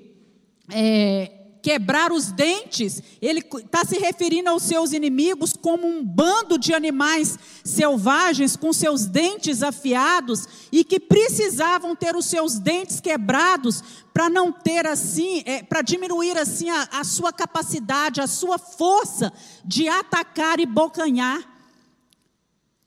é, 0.72 1.39
quebrar 1.62 2.12
os 2.12 2.32
dentes, 2.32 3.02
ele 3.20 3.40
está 3.40 3.84
se 3.84 3.98
referindo 3.98 4.50
aos 4.50 4.62
seus 4.62 4.92
inimigos 4.92 5.52
como 5.52 5.86
um 5.86 6.04
bando 6.04 6.58
de 6.58 6.72
animais 6.72 7.38
selvagens 7.64 8.56
com 8.56 8.72
seus 8.72 9.06
dentes 9.06 9.62
afiados 9.62 10.46
e 10.72 10.84
que 10.84 10.98
precisavam 10.98 11.94
ter 11.94 12.16
os 12.16 12.26
seus 12.26 12.58
dentes 12.58 13.00
quebrados 13.00 13.82
para 14.12 14.28
não 14.28 14.52
ter 14.52 14.86
assim, 14.86 15.42
é, 15.44 15.62
para 15.62 15.82
diminuir 15.82 16.36
assim 16.36 16.68
a, 16.70 16.88
a 16.92 17.04
sua 17.04 17.32
capacidade, 17.32 18.20
a 18.20 18.26
sua 18.26 18.58
força 18.58 19.32
de 19.64 19.88
atacar 19.88 20.58
e 20.58 20.66
bocanhar 20.66 21.48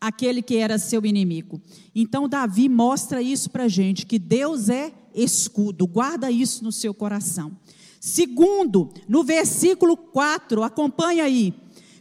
aquele 0.01 0.42
que 0.42 0.58
era 0.58 0.77
seu 0.77 1.06
inimigo. 1.06 1.62
Então 1.96 2.27
Davi 2.27 2.68
mostra 2.68 3.22
isso 3.22 3.50
para 3.50 3.70
gente 3.70 4.06
que 4.06 4.20
Deus 4.20 4.68
é 4.68 4.92
escudo. 5.15 5.88
Guarda 5.88 6.30
isso 6.30 6.63
no 6.63 6.72
seu 6.72 6.94
coração. 6.94 7.51
Segundo, 8.05 8.93
no 9.07 9.24
versículo 9.24 9.95
4, 9.95 10.62
acompanha 10.62 11.24
aí. 11.24 11.53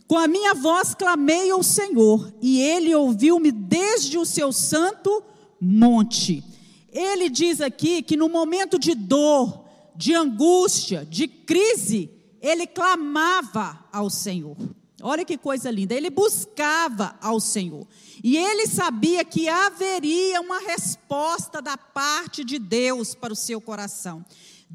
Com 0.09 0.19
a 0.19 0.27
minha 0.27 0.53
voz 0.53 0.97
clamei 0.97 1.49
ao 1.49 1.63
Senhor, 1.63 2.35
e 2.43 2.61
ele 2.61 2.93
ouviu-me 2.93 3.53
desde 3.53 4.19
o 4.19 4.27
seu 4.27 4.53
santo 4.53 5.23
monte. 5.61 6.43
Ele 6.93 7.31
diz 7.31 7.61
aqui 7.61 8.03
que 8.03 8.17
no 8.17 8.29
momento 8.29 8.81
de 8.81 8.97
dor, 8.97 9.65
de 9.95 10.13
angústia, 10.13 11.07
de 11.09 11.29
crise, 11.29 12.11
ele 12.41 12.67
clamava 12.67 13.79
ao 13.93 14.11
Senhor. 14.11 14.57
Olha 15.01 15.25
que 15.25 15.39
coisa 15.39 15.71
linda. 15.71 15.95
Ele 15.95 16.11
buscava 16.11 17.17
ao 17.21 17.39
Senhor. 17.39 17.87
E 18.23 18.37
ele 18.37 18.67
sabia 18.67 19.25
que 19.25 19.49
haveria 19.49 20.41
uma 20.41 20.59
resposta 20.61 21.63
da 21.63 21.77
parte 21.77 22.45
de 22.45 22.59
Deus 22.59 23.15
para 23.15 23.33
o 23.33 23.37
seu 23.37 23.61
coração. 23.61 24.25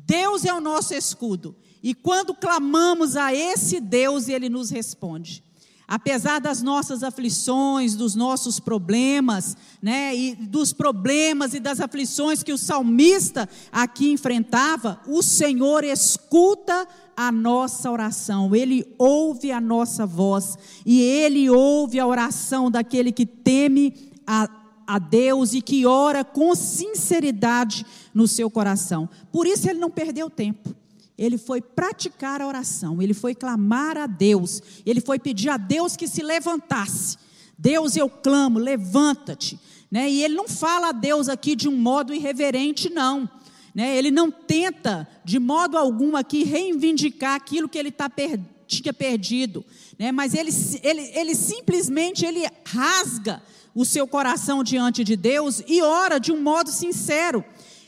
Deus 0.06 0.46
é 0.46 0.54
o 0.54 0.62
nosso 0.62 0.94
escudo. 0.94 1.56
E 1.82 1.94
quando 1.94 2.34
clamamos 2.34 3.16
a 3.16 3.34
esse 3.34 3.80
Deus, 3.80 4.28
ele 4.28 4.50
nos 4.50 4.70
responde. 4.70 5.44
Apesar 5.88 6.40
das 6.40 6.62
nossas 6.62 7.02
aflições, 7.02 7.96
dos 7.96 8.14
nossos 8.14 8.60
problemas, 8.60 9.56
né, 9.82 10.14
e 10.14 10.36
dos 10.36 10.74
problemas 10.74 11.54
e 11.54 11.62
das 11.62 11.80
aflições 11.80 12.44
que 12.44 12.52
o 12.52 12.58
salmista 12.58 13.48
aqui 13.72 14.12
enfrentava, 14.12 15.00
o 15.08 15.24
Senhor 15.24 15.86
escuta 15.86 16.86
a 17.16 17.32
nossa 17.32 17.90
oração, 17.90 18.54
Ele 18.54 18.86
ouve 18.98 19.50
a 19.50 19.62
nossa 19.62 20.06
voz, 20.06 20.58
e 20.86 21.02
Ele 21.02 21.50
ouve 21.50 22.02
a 22.02 22.06
oração 22.06 22.70
daquele 22.70 23.14
que 23.14 23.26
teme 23.26 24.12
a, 24.28 24.50
a 24.88 24.98
Deus 24.98 25.54
e 25.54 25.62
que 25.62 25.86
ora 25.86 26.24
com 26.24 26.56
sinceridade 26.56 27.86
no 28.14 28.28
seu 28.28 28.50
coração. 28.50 29.08
Por 29.32 29.46
isso 29.46 29.70
ele 29.70 29.80
não 29.80 29.92
perdeu 29.92 30.30
tempo. 30.30 30.74
Ele 31.18 31.38
foi 31.38 31.62
praticar 31.62 32.42
a 32.42 32.48
oração, 32.48 33.02
ele 33.02 33.14
foi 33.14 33.36
clamar 33.36 33.98
a 33.98 34.08
Deus, 34.08 34.62
ele 34.86 35.02
foi 35.02 35.20
pedir 35.20 35.50
a 35.50 35.58
Deus 35.58 35.96
que 35.96 36.08
se 36.08 36.22
levantasse 36.22 37.18
Deus, 37.58 37.96
eu 37.96 38.08
clamo, 38.08 38.60
levanta-te. 38.60 39.60
Né? 39.90 40.10
E 40.10 40.24
ele 40.24 40.36
não 40.36 40.48
fala 40.48 40.90
a 40.90 40.92
Deus 40.92 41.28
aqui 41.28 41.56
de 41.56 41.68
um 41.68 41.76
modo 41.76 42.14
irreverente, 42.14 42.90
não. 42.90 43.28
Né? 43.74 43.98
Ele 43.98 44.12
não 44.12 44.30
tenta, 44.30 45.08
de 45.26 45.40
modo 45.40 45.78
algum, 45.78 46.16
aqui 46.16 46.44
reivindicar 46.44 47.36
aquilo 47.36 47.68
que 47.68 47.78
ele 47.78 47.92
tá 47.92 48.10
per 48.10 48.40
tinha 48.68 48.94
perdido. 48.94 49.66
Né? 49.98 50.12
Mas 50.12 50.34
ele, 50.34 50.52
ele, 50.84 51.02
ele 51.18 51.34
simplesmente 51.34 52.26
ele 52.26 52.46
rasga 52.66 53.42
o 53.78 53.86
seu 53.86 54.08
coração 54.08 54.64
diante 54.64 55.04
de 55.04 55.16
Deus 55.16 55.62
e 55.68 55.84
ora 55.84 56.20
de 56.20 56.32
um 56.32 56.42
modo 56.42 56.72
sincero, 56.72 57.46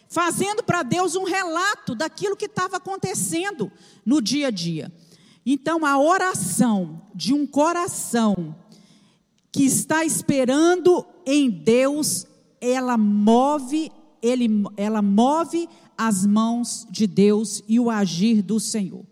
fazendo 0.08 0.62
para 0.62 0.84
Deus 0.84 1.16
um 1.16 1.24
relato 1.24 1.96
daquilo 1.96 2.38
que 2.38 2.46
estava 2.46 2.78
acontecendo 2.78 3.72
no 4.06 4.22
dia 4.22 4.50
a 4.50 4.52
dia. 4.52 4.94
Então, 5.44 5.84
a 5.84 5.98
oração 5.98 7.02
de 7.16 7.34
um 7.34 7.48
coração 7.48 8.56
que 9.52 9.66
está 9.66 10.06
esperando 10.06 11.04
em 11.26 11.50
Deus, 11.50 12.28
ela 12.62 12.96
move, 12.96 13.92
ele, 14.22 14.48
ela 14.78 15.02
move 15.02 15.68
as 15.98 16.24
mãos 16.24 16.86
de 16.92 17.08
Deus 17.08 17.64
e 17.68 17.80
o 17.80 17.90
agir 17.90 18.44
do 18.44 18.60
Senhor. 18.60 19.04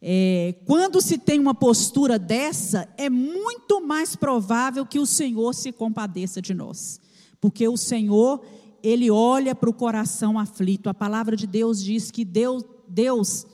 É, 0.00 0.54
quando 0.64 1.00
se 1.00 1.18
tem 1.18 1.40
uma 1.40 1.54
postura 1.54 2.18
dessa, 2.18 2.88
é 2.96 3.10
muito 3.10 3.84
mais 3.84 4.14
provável 4.14 4.86
que 4.86 4.98
o 4.98 5.06
Senhor 5.06 5.52
se 5.54 5.72
compadeça 5.72 6.40
de 6.40 6.54
nós, 6.54 7.00
porque 7.40 7.66
o 7.66 7.76
Senhor, 7.76 8.40
ele 8.82 9.10
olha 9.10 9.54
para 9.54 9.68
o 9.68 9.74
coração 9.74 10.38
aflito. 10.38 10.88
A 10.88 10.94
palavra 10.94 11.36
de 11.36 11.46
Deus 11.46 11.82
diz 11.82 12.10
que 12.10 12.24
Deus, 12.24 12.64
Deus 12.86 13.46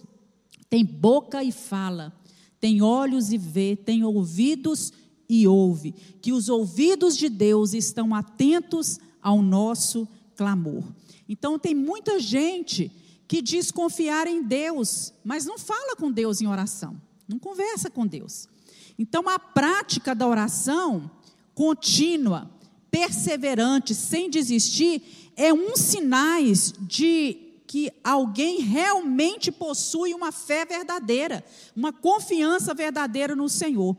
tem 0.68 0.84
boca 0.84 1.42
e 1.42 1.50
fala, 1.50 2.12
tem 2.60 2.82
olhos 2.82 3.32
e 3.32 3.38
vê, 3.38 3.74
tem 3.74 4.04
ouvidos 4.04 4.92
e 5.28 5.48
ouve, 5.48 5.94
que 6.20 6.32
os 6.32 6.50
ouvidos 6.50 7.16
de 7.16 7.30
Deus 7.30 7.72
estão 7.72 8.14
atentos 8.14 8.98
ao 9.22 9.40
nosso 9.40 10.06
clamor. 10.36 10.84
Então 11.26 11.58
tem 11.58 11.74
muita 11.74 12.20
gente 12.20 12.92
que 13.26 13.40
diz 13.40 13.70
confiar 13.70 14.26
em 14.26 14.42
Deus, 14.42 15.12
mas 15.24 15.44
não 15.44 15.58
fala 15.58 15.96
com 15.96 16.10
Deus 16.10 16.40
em 16.40 16.46
oração, 16.46 17.00
não 17.26 17.38
conversa 17.38 17.90
com 17.90 18.06
Deus. 18.06 18.48
Então, 18.98 19.28
a 19.28 19.38
prática 19.38 20.14
da 20.14 20.26
oração 20.26 21.10
contínua, 21.54 22.50
perseverante, 22.90 23.94
sem 23.94 24.30
desistir, 24.30 25.32
é 25.36 25.52
um 25.52 25.76
sinais 25.76 26.72
de 26.78 27.40
que 27.66 27.90
alguém 28.04 28.60
realmente 28.60 29.50
possui 29.50 30.14
uma 30.14 30.30
fé 30.30 30.64
verdadeira, 30.64 31.44
uma 31.74 31.92
confiança 31.92 32.72
verdadeira 32.72 33.34
no 33.34 33.48
Senhor. 33.48 33.96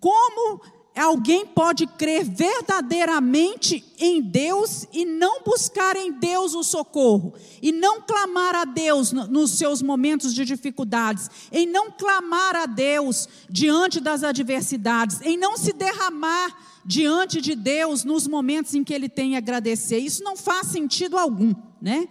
Como 0.00 0.62
alguém 0.98 1.46
pode 1.46 1.86
crer 1.86 2.24
verdadeiramente 2.24 3.84
em 3.98 4.20
Deus 4.20 4.86
e 4.92 5.04
não 5.04 5.42
buscar 5.42 5.96
em 5.96 6.12
Deus 6.12 6.54
o 6.54 6.64
socorro, 6.64 7.34
e 7.62 7.70
não 7.70 8.00
clamar 8.00 8.54
a 8.54 8.64
Deus 8.64 9.12
nos 9.12 9.52
seus 9.52 9.80
momentos 9.80 10.34
de 10.34 10.44
dificuldades, 10.44 11.30
em 11.52 11.66
não 11.66 11.90
clamar 11.90 12.56
a 12.56 12.66
Deus 12.66 13.28
diante 13.48 14.00
das 14.00 14.24
adversidades, 14.24 15.20
em 15.22 15.36
não 15.36 15.56
se 15.56 15.72
derramar 15.72 16.56
diante 16.84 17.40
de 17.40 17.54
Deus 17.54 18.02
nos 18.02 18.26
momentos 18.26 18.74
em 18.74 18.82
que 18.82 18.94
ele 18.94 19.08
tem 19.08 19.34
a 19.34 19.38
agradecer. 19.38 19.98
Isso 19.98 20.24
não 20.24 20.36
faz 20.36 20.68
sentido 20.68 21.18
algum, 21.18 21.54
né? 21.80 22.08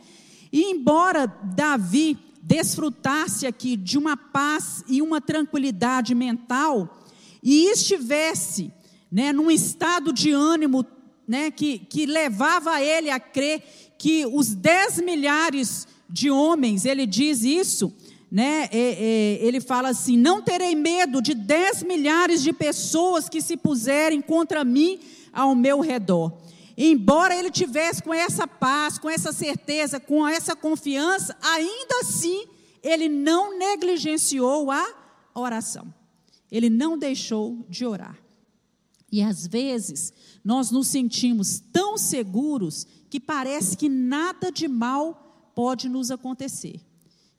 E 0.51 0.71
embora 0.71 1.27
Davi 1.27 2.17
desfrutasse 2.41 3.45
aqui 3.45 3.75
de 3.75 3.97
uma 3.97 4.15
paz 4.15 4.83
e 4.87 5.01
uma 5.01 5.19
tranquilidade 5.19 6.15
mental, 6.15 7.03
e 7.43 7.69
estivesse 7.71 8.71
né, 9.11 9.31
num 9.31 9.49
estado 9.49 10.11
de 10.11 10.31
ânimo 10.31 10.85
né, 11.27 11.51
que, 11.51 11.79
que 11.79 12.05
levava 12.05 12.81
ele 12.81 13.09
a 13.09 13.19
crer 13.19 13.63
que 13.97 14.25
os 14.25 14.53
dez 14.53 14.99
milhares 14.99 15.87
de 16.09 16.29
homens, 16.29 16.85
ele 16.85 17.05
diz 17.05 17.43
isso, 17.43 17.93
né, 18.31 18.69
é, 18.71 18.79
é, 18.79 19.39
ele 19.41 19.59
fala 19.59 19.89
assim: 19.89 20.17
não 20.17 20.41
terei 20.41 20.75
medo 20.75 21.21
de 21.21 21.33
dez 21.33 21.83
milhares 21.83 22.41
de 22.43 22.53
pessoas 22.53 23.27
que 23.29 23.41
se 23.41 23.57
puserem 23.57 24.21
contra 24.21 24.63
mim 24.63 24.99
ao 25.33 25.55
meu 25.55 25.79
redor. 25.79 26.37
Embora 26.77 27.35
ele 27.35 27.49
tivesse 27.49 28.03
com 28.03 28.13
essa 28.13 28.47
paz, 28.47 28.99
com 28.99 29.09
essa 29.09 29.31
certeza, 29.31 29.99
com 29.99 30.27
essa 30.27 30.55
confiança, 30.55 31.35
ainda 31.41 32.01
assim 32.01 32.45
ele 32.83 33.09
não 33.09 33.57
negligenciou 33.57 34.69
a 34.69 34.85
oração. 35.33 35.91
Ele 36.51 36.69
não 36.69 36.97
deixou 36.97 37.65
de 37.67 37.85
orar. 37.85 38.17
E 39.11 39.21
às 39.21 39.47
vezes 39.47 40.11
nós 40.43 40.69
nos 40.69 40.87
sentimos 40.87 41.61
tão 41.71 41.97
seguros 41.97 42.85
que 43.09 43.19
parece 43.19 43.77
que 43.77 43.87
nada 43.87 44.51
de 44.51 44.67
mal 44.67 45.51
pode 45.55 45.87
nos 45.87 46.11
acontecer, 46.11 46.81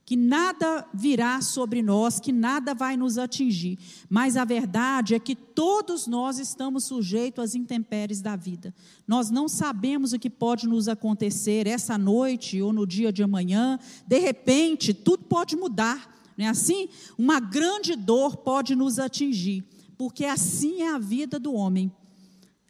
que 0.05 0.17
nada 0.17 0.87
virá 0.95 1.43
sobre 1.43 1.83
nós, 1.83 2.19
que 2.19 2.33
nada 2.33 2.75
vai 2.75 2.97
nos 2.97 3.19
atingir. 3.19 3.79
Mas 4.09 4.39
a 4.39 4.45
verdade 4.45 5.15
é 5.15 5.19
que 5.19 5.37
todos 5.37 6.07
nós 6.07 6.39
estamos 6.39 6.85
sujeitos 6.85 7.45
às 7.45 7.55
intempéries 7.55 8.23
da 8.23 8.35
vida. 8.35 8.75
Nós 9.07 9.31
não 9.31 9.47
sabemos 9.47 10.15
o 10.15 10.19
que 10.19 10.31
pode 10.31 10.67
nos 10.67 10.89
acontecer 10.89 11.67
essa 11.67 11.99
noite 11.99 12.63
ou 12.63 12.73
no 12.73 12.87
dia 12.87 13.13
de 13.13 13.23
amanhã. 13.23 13.79
De 14.07 14.19
repente, 14.19 14.95
tudo 14.95 15.25
pode 15.25 15.55
mudar. 15.55 16.17
Não 16.37 16.47
é 16.47 16.49
assim? 16.49 16.89
Uma 17.19 17.39
grande 17.39 17.95
dor 17.95 18.39
pode 18.39 18.75
nos 18.75 18.99
atingir 18.99 19.63
porque 19.99 20.25
assim 20.25 20.83
é 20.83 20.95
a 20.95 20.99
vida 20.99 21.41
do 21.41 21.53
homem. 21.53 21.93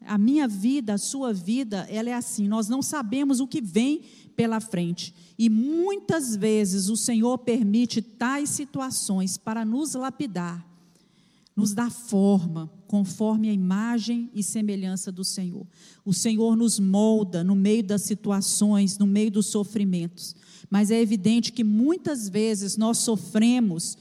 A 0.06 0.16
minha 0.16 0.48
vida, 0.48 0.94
a 0.94 0.98
sua 0.98 1.32
vida, 1.32 1.86
ela 1.90 2.08
é 2.08 2.14
assim. 2.14 2.48
Nós 2.48 2.68
não 2.68 2.80
sabemos 2.80 3.38
o 3.38 3.46
que 3.46 3.60
vem 3.60 4.02
pela 4.34 4.58
frente. 4.60 5.14
E 5.38 5.50
muitas 5.50 6.34
vezes 6.34 6.88
o 6.88 6.96
Senhor 6.96 7.36
permite 7.38 8.00
tais 8.00 8.48
situações 8.48 9.36
para 9.36 9.64
nos 9.64 9.94
lapidar, 9.94 10.66
nos 11.54 11.74
dar 11.74 11.90
forma, 11.90 12.72
conforme 12.86 13.50
a 13.50 13.52
imagem 13.52 14.30
e 14.32 14.42
semelhança 14.42 15.12
do 15.12 15.24
Senhor. 15.24 15.66
O 16.04 16.14
Senhor 16.14 16.56
nos 16.56 16.78
molda 16.78 17.44
no 17.44 17.54
meio 17.54 17.82
das 17.82 18.02
situações, 18.02 18.96
no 18.96 19.06
meio 19.06 19.30
dos 19.30 19.46
sofrimentos. 19.46 20.34
Mas 20.70 20.90
é 20.90 21.00
evidente 21.00 21.52
que 21.52 21.64
muitas 21.64 22.28
vezes 22.28 22.76
nós 22.76 22.98
sofremos 22.98 23.98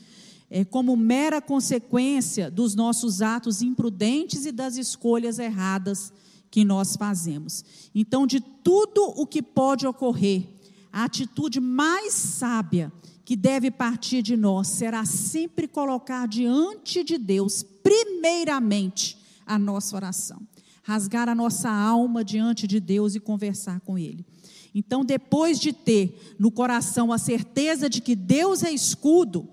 é, 0.49 0.63
como 0.63 0.95
mera 0.95 1.41
consequência 1.41 2.49
dos 2.49 2.73
nossos 2.75 3.21
atos 3.21 3.61
imprudentes 3.61 4.45
e 4.45 4.51
das 4.51 4.77
escolhas 4.77 5.39
erradas 5.39 6.11
que 6.49 6.63
nós 6.63 6.95
fazemos. 6.95 7.65
Então, 7.93 8.25
de 8.25 8.39
tudo 8.39 9.03
o 9.15 9.25
que 9.25 9.41
pode 9.41 9.85
ocorrer, 9.85 10.47
a 10.91 11.03
atitude 11.03 11.59
mais 11.59 12.13
sábia 12.13 12.91
que 13.25 13.35
deve 13.35 13.69
partir 13.69 14.21
de 14.21 14.37
nós 14.37 14.69
será 14.69 15.03
sempre 15.03 15.67
colocar 15.67 16.27
diante 16.27 17.03
de 17.03 17.17
Deus, 17.17 17.61
primeiramente, 17.83 19.17
a 19.45 19.59
nossa 19.59 19.95
oração. 19.97 20.41
Rasgar 20.81 21.27
a 21.27 21.35
nossa 21.35 21.69
alma 21.69 22.23
diante 22.23 22.65
de 22.65 22.79
Deus 22.79 23.15
e 23.15 23.19
conversar 23.19 23.81
com 23.81 23.97
Ele. 23.97 24.25
Então, 24.73 25.03
depois 25.03 25.59
de 25.59 25.73
ter 25.73 26.35
no 26.39 26.49
coração 26.49 27.11
a 27.11 27.17
certeza 27.17 27.89
de 27.89 27.99
que 27.99 28.15
Deus 28.15 28.63
é 28.63 28.71
escudo, 28.71 29.49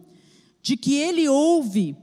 de 0.65 0.79
que 0.79 0.95
ele 0.95 1.29
ouve 1.29 1.95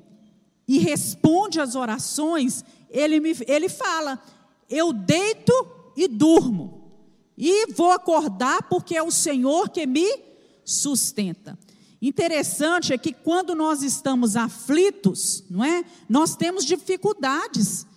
e 0.67 0.77
responde 0.77 1.59
às 1.59 1.73
orações, 1.73 2.63
ele, 2.91 3.19
me, 3.19 3.35
ele 3.47 3.67
fala: 3.67 4.21
Eu 4.69 4.93
deito 4.93 5.51
e 5.97 6.07
durmo, 6.07 6.93
e 7.35 7.73
vou 7.73 7.91
acordar 7.91 8.69
porque 8.69 8.95
é 8.95 9.01
o 9.01 9.09
Senhor 9.09 9.67
que 9.69 9.87
me 9.87 10.07
sustenta. 10.63 11.57
Interessante 11.99 12.93
é 12.93 12.99
que 12.99 13.13
quando 13.13 13.55
nós 13.55 13.81
estamos 13.81 14.35
aflitos, 14.35 15.43
não 15.49 15.65
é? 15.65 15.83
Nós 16.07 16.35
temos 16.35 16.63
dificuldades 16.63 17.87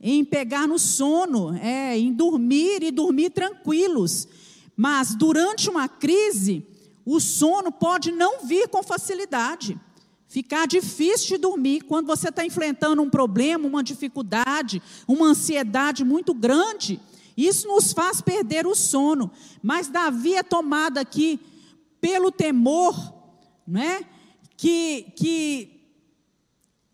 em 0.00 0.24
pegar 0.24 0.66
no 0.66 0.78
sono, 0.78 1.54
é, 1.56 1.98
em 1.98 2.14
dormir 2.14 2.82
e 2.82 2.90
dormir 2.90 3.28
tranquilos. 3.28 4.26
Mas 4.74 5.14
durante 5.14 5.68
uma 5.68 5.86
crise, 5.86 6.66
o 7.04 7.20
sono 7.20 7.70
pode 7.70 8.10
não 8.10 8.46
vir 8.46 8.68
com 8.68 8.82
facilidade 8.82 9.78
ficar 10.34 10.66
difícil 10.66 11.28
de 11.28 11.38
dormir 11.38 11.82
quando 11.82 12.08
você 12.08 12.28
está 12.28 12.44
enfrentando 12.44 13.00
um 13.00 13.08
problema, 13.08 13.68
uma 13.68 13.84
dificuldade, 13.84 14.82
uma 15.06 15.28
ansiedade 15.28 16.04
muito 16.04 16.34
grande. 16.34 17.00
Isso 17.36 17.68
nos 17.68 17.92
faz 17.92 18.20
perder 18.20 18.66
o 18.66 18.74
sono. 18.74 19.30
Mas 19.62 19.88
Davi 19.88 20.34
é 20.34 20.42
tomado 20.42 20.98
aqui 20.98 21.38
pelo 22.00 22.32
temor, 22.32 23.14
não 23.64 23.80
é? 23.80 24.04
Que, 24.56 25.12
que 25.14 25.80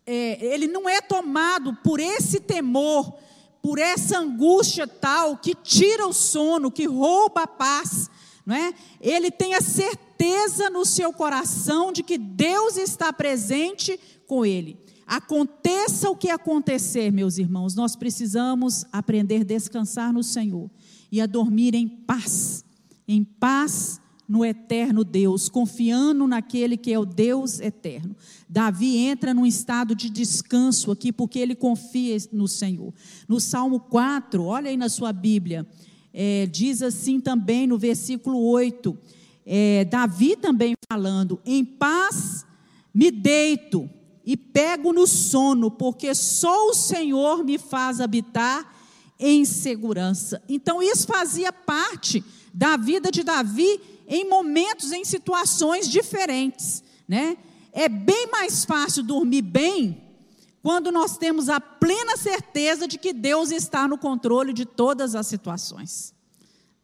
é, 0.05 0.53
ele 0.53 0.67
não 0.67 0.87
é 0.87 1.01
tomado 1.01 1.75
por 1.83 1.99
esse 1.99 2.39
temor, 2.39 3.11
por 3.59 3.79
essa 3.79 4.19
angústia 4.19 4.85
tal 4.85 5.35
que 5.35 5.55
tira 5.55 6.05
o 6.05 6.13
sono, 6.13 6.69
que 6.69 6.85
rouba 6.85 7.41
a 7.41 7.47
paz. 7.47 8.07
não 8.45 8.55
é? 8.55 8.71
Ele 9.01 9.31
tem 9.31 9.55
a 9.55 9.61
certeza 9.61 10.10
no 10.71 10.85
seu 10.85 11.13
coração 11.13 11.91
de 11.91 12.01
que 12.01 12.17
Deus 12.17 12.77
está 12.77 13.13
presente 13.13 13.99
com 14.25 14.45
ele. 14.45 14.79
Aconteça 15.05 16.09
o 16.09 16.15
que 16.15 16.29
acontecer, 16.29 17.11
meus 17.11 17.37
irmãos, 17.37 17.75
nós 17.75 17.95
precisamos 17.95 18.85
aprender 18.91 19.41
a 19.41 19.43
descansar 19.43 20.11
no 20.11 20.23
Senhor 20.23 20.71
e 21.11 21.19
a 21.19 21.25
dormir 21.25 21.75
em 21.75 21.87
paz, 21.87 22.63
em 23.07 23.23
paz 23.23 23.99
no 24.27 24.45
eterno 24.45 25.03
Deus, 25.03 25.49
confiando 25.49 26.25
naquele 26.25 26.77
que 26.77 26.93
é 26.93 26.97
o 26.97 27.05
Deus 27.05 27.59
eterno. 27.59 28.15
Davi 28.47 28.97
entra 28.97 29.33
num 29.33 29.45
estado 29.45 29.93
de 29.93 30.09
descanso 30.09 30.89
aqui, 30.89 31.11
porque 31.11 31.37
ele 31.37 31.53
confia 31.53 32.17
no 32.31 32.47
Senhor. 32.47 32.93
No 33.27 33.39
Salmo 33.39 33.81
4, 33.81 34.41
olha 34.43 34.69
aí 34.69 34.77
na 34.77 34.87
sua 34.87 35.11
Bíblia, 35.11 35.67
é, 36.13 36.45
diz 36.45 36.81
assim 36.81 37.19
também 37.19 37.67
no 37.67 37.77
versículo 37.77 38.41
8, 38.41 38.97
é, 39.45 39.85
Davi 39.85 40.35
também 40.35 40.75
falando: 40.91 41.39
Em 41.45 41.63
paz 41.63 42.45
me 42.93 43.09
deito 43.11 43.89
e 44.25 44.37
pego 44.37 44.93
no 44.93 45.07
sono, 45.07 45.71
porque 45.71 46.13
só 46.13 46.67
o 46.67 46.73
Senhor 46.73 47.43
me 47.43 47.57
faz 47.57 47.99
habitar 47.99 48.75
em 49.19 49.45
segurança. 49.45 50.41
Então, 50.47 50.81
isso 50.81 51.07
fazia 51.07 51.51
parte 51.51 52.23
da 52.53 52.75
vida 52.77 53.11
de 53.11 53.23
Davi 53.23 53.79
em 54.07 54.27
momentos, 54.27 54.91
em 54.91 55.05
situações 55.05 55.87
diferentes, 55.87 56.83
né? 57.07 57.37
É 57.71 57.87
bem 57.87 58.27
mais 58.27 58.65
fácil 58.65 59.03
dormir 59.03 59.41
bem 59.41 60.01
quando 60.61 60.91
nós 60.91 61.17
temos 61.17 61.49
a 61.49 61.59
plena 61.59 62.17
certeza 62.17 62.87
de 62.87 62.97
que 62.97 63.13
Deus 63.13 63.51
está 63.51 63.87
no 63.87 63.97
controle 63.97 64.53
de 64.53 64.65
todas 64.65 65.15
as 65.15 65.27
situações. 65.27 66.13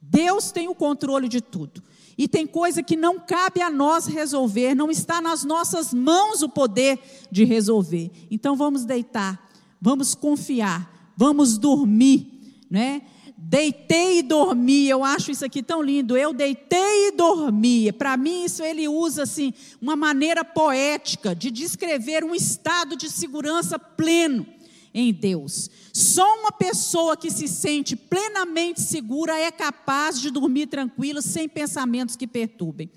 Deus 0.01 0.51
tem 0.51 0.67
o 0.67 0.75
controle 0.75 1.27
de 1.27 1.41
tudo. 1.41 1.83
E 2.17 2.27
tem 2.27 2.47
coisa 2.47 2.81
que 2.81 2.95
não 2.95 3.19
cabe 3.19 3.61
a 3.61 3.69
nós 3.69 4.07
resolver, 4.07 4.73
não 4.73 4.89
está 4.89 5.21
nas 5.21 5.43
nossas 5.43 5.93
mãos 5.93 6.41
o 6.41 6.49
poder 6.49 6.99
de 7.31 7.43
resolver. 7.43 8.11
Então 8.31 8.55
vamos 8.55 8.85
deitar, 8.85 9.49
vamos 9.79 10.15
confiar, 10.15 11.13
vamos 11.15 11.57
dormir, 11.57 12.63
né? 12.69 13.03
Deitei 13.39 14.19
e 14.19 14.23
dormi, 14.23 14.89
eu 14.89 15.03
acho 15.03 15.29
isso 15.29 15.45
aqui 15.45 15.61
tão 15.61 15.81
lindo. 15.81 16.17
Eu 16.17 16.33
deitei 16.33 17.09
e 17.09 17.11
dormi. 17.11 17.91
Para 17.91 18.17
mim, 18.17 18.45
isso 18.45 18.63
ele 18.63 18.87
usa 18.87 19.23
assim, 19.23 19.53
uma 19.79 19.95
maneira 19.95 20.43
poética 20.43 21.35
de 21.35 21.51
descrever 21.51 22.23
um 22.23 22.33
estado 22.33 22.97
de 22.97 23.09
segurança 23.09 23.77
pleno 23.77 24.45
em 24.93 25.13
Deus. 25.13 25.69
Só 25.93 26.25
uma 26.39 26.51
pessoa 26.51 27.15
que 27.15 27.29
se 27.29 27.47
sente 27.47 27.95
plenamente 27.95 28.81
segura 28.81 29.37
é 29.37 29.51
capaz 29.51 30.19
de 30.19 30.31
dormir 30.31 30.67
tranquila, 30.67 31.21
sem 31.21 31.47
pensamentos 31.47 32.15
que 32.15 32.27
perturbem. 32.27 32.89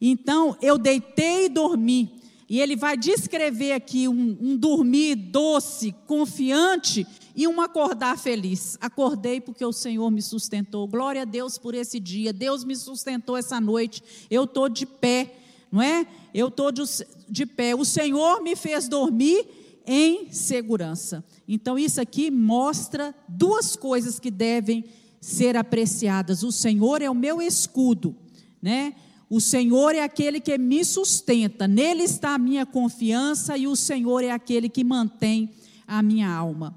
Então, 0.00 0.56
eu 0.60 0.76
deitei 0.78 1.46
e 1.46 1.48
dormi. 1.48 2.16
E 2.48 2.60
ele 2.60 2.76
vai 2.76 2.96
descrever 2.96 3.72
aqui 3.72 4.06
um, 4.06 4.36
um 4.40 4.56
dormir 4.56 5.16
doce, 5.16 5.92
confiante 6.06 7.04
e 7.34 7.48
um 7.48 7.60
acordar 7.60 8.16
feliz. 8.16 8.78
Acordei 8.80 9.40
porque 9.40 9.64
o 9.64 9.72
Senhor 9.72 10.08
me 10.10 10.22
sustentou. 10.22 10.86
Glória 10.86 11.22
a 11.22 11.24
Deus 11.24 11.58
por 11.58 11.74
esse 11.74 11.98
dia. 11.98 12.32
Deus 12.32 12.64
me 12.64 12.76
sustentou 12.76 13.36
essa 13.36 13.60
noite. 13.60 14.02
Eu 14.30 14.44
estou 14.44 14.68
de 14.68 14.86
pé, 14.86 15.34
não 15.72 15.82
é? 15.82 16.06
Eu 16.32 16.48
estou 16.48 16.70
de, 16.70 16.82
de 17.28 17.44
pé. 17.46 17.74
O 17.74 17.84
Senhor 17.84 18.40
me 18.40 18.54
fez 18.54 18.88
dormir 18.88 19.44
em 19.86 20.32
segurança. 20.32 21.24
Então, 21.46 21.78
isso 21.78 22.00
aqui 22.00 22.30
mostra 22.30 23.14
duas 23.28 23.76
coisas 23.76 24.18
que 24.18 24.30
devem 24.30 24.84
ser 25.20 25.56
apreciadas. 25.56 26.42
O 26.42 26.50
Senhor 26.50 27.00
é 27.00 27.08
o 27.08 27.14
meu 27.14 27.40
escudo, 27.40 28.14
né? 28.60 28.94
O 29.28 29.40
Senhor 29.40 29.94
é 29.94 30.02
aquele 30.02 30.40
que 30.40 30.56
me 30.56 30.84
sustenta, 30.84 31.66
nele 31.66 32.04
está 32.04 32.34
a 32.34 32.38
minha 32.38 32.64
confiança 32.64 33.56
e 33.56 33.66
o 33.66 33.74
Senhor 33.74 34.22
é 34.22 34.30
aquele 34.30 34.68
que 34.68 34.84
mantém 34.84 35.50
a 35.86 36.00
minha 36.00 36.30
alma. 36.30 36.76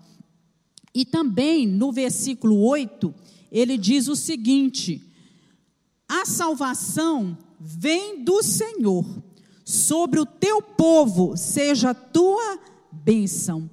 E 0.94 1.06
também 1.06 1.68
no 1.68 1.92
versículo 1.92 2.60
8, 2.60 3.14
ele 3.52 3.78
diz 3.78 4.08
o 4.08 4.16
seguinte: 4.16 5.02
A 6.08 6.26
salvação 6.26 7.38
vem 7.60 8.24
do 8.24 8.42
Senhor, 8.42 9.06
sobre 9.64 10.20
o 10.20 10.26
teu 10.26 10.62
povo 10.62 11.38
seja 11.38 11.92
a 11.92 11.94
tua 11.94 12.60
bênção. 12.92 13.70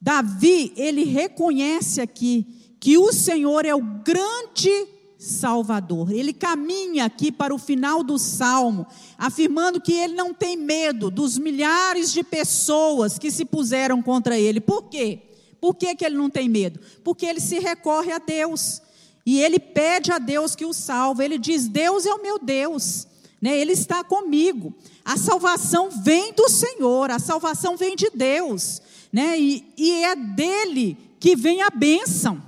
Davi, 0.00 0.72
ele 0.76 1.04
reconhece 1.04 2.00
aqui 2.00 2.46
que 2.80 2.98
o 2.98 3.12
Senhor 3.12 3.64
é 3.64 3.74
o 3.74 3.80
grande 3.80 4.88
Salvador. 5.16 6.10
Ele 6.10 6.32
caminha 6.32 7.04
aqui 7.04 7.30
para 7.30 7.54
o 7.54 7.58
final 7.58 8.02
do 8.02 8.18
salmo, 8.18 8.84
afirmando 9.16 9.80
que 9.80 9.92
ele 9.92 10.14
não 10.14 10.34
tem 10.34 10.56
medo 10.56 11.08
dos 11.08 11.38
milhares 11.38 12.12
de 12.12 12.24
pessoas 12.24 13.18
que 13.18 13.30
se 13.30 13.44
puseram 13.44 14.02
contra 14.02 14.36
ele. 14.36 14.60
Por 14.60 14.88
quê? 14.88 15.20
Por 15.60 15.76
que, 15.76 15.94
que 15.94 16.04
ele 16.04 16.16
não 16.16 16.28
tem 16.28 16.48
medo? 16.48 16.80
Porque 17.04 17.24
ele 17.24 17.38
se 17.38 17.60
recorre 17.60 18.10
a 18.10 18.18
Deus. 18.18 18.82
E 19.24 19.40
ele 19.40 19.60
pede 19.60 20.10
a 20.10 20.18
Deus 20.18 20.56
que 20.56 20.64
o 20.64 20.72
salve. 20.72 21.24
Ele 21.24 21.38
diz: 21.38 21.68
Deus 21.68 22.04
é 22.04 22.12
o 22.12 22.20
meu 22.20 22.40
Deus. 22.40 23.06
Né? 23.42 23.58
Ele 23.58 23.72
está 23.72 24.04
comigo. 24.04 24.72
A 25.04 25.16
salvação 25.16 25.90
vem 25.90 26.32
do 26.32 26.48
Senhor, 26.48 27.10
a 27.10 27.18
salvação 27.18 27.76
vem 27.76 27.96
de 27.96 28.08
Deus. 28.14 28.80
Né? 29.12 29.38
E, 29.38 29.74
e 29.76 30.04
é 30.04 30.14
dele 30.14 30.96
que 31.18 31.34
vem 31.34 31.60
a 31.60 31.68
bênção. 31.68 32.40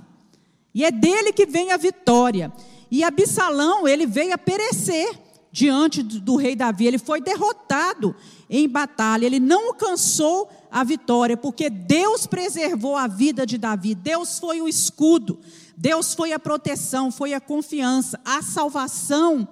E 0.73 0.85
é 0.85 0.91
dele 0.91 1.33
que 1.33 1.45
vem 1.45 1.73
a 1.73 1.77
vitória. 1.77 2.51
E 2.89 3.03
Absalão, 3.03 3.85
ele 3.85 4.05
veio 4.05 4.33
a 4.33 4.37
perecer 4.37 5.19
diante 5.51 6.01
do 6.01 6.37
rei 6.37 6.55
Davi. 6.55 6.85
Ele 6.85 6.97
foi 6.97 7.19
derrotado 7.19 8.15
em 8.49 8.67
batalha. 8.67 9.25
Ele 9.25 9.39
não 9.39 9.67
alcançou 9.67 10.49
a 10.71 10.83
vitória, 10.83 11.35
porque 11.35 11.69
Deus 11.69 12.25
preservou 12.25 12.95
a 12.95 13.07
vida 13.07 13.45
de 13.45 13.57
Davi. 13.57 13.95
Deus 13.95 14.39
foi 14.39 14.61
o 14.61 14.67
escudo. 14.67 15.39
Deus 15.75 16.13
foi 16.13 16.31
a 16.31 16.39
proteção, 16.39 17.11
foi 17.11 17.33
a 17.33 17.41
confiança. 17.41 18.19
A 18.23 18.41
salvação 18.41 19.47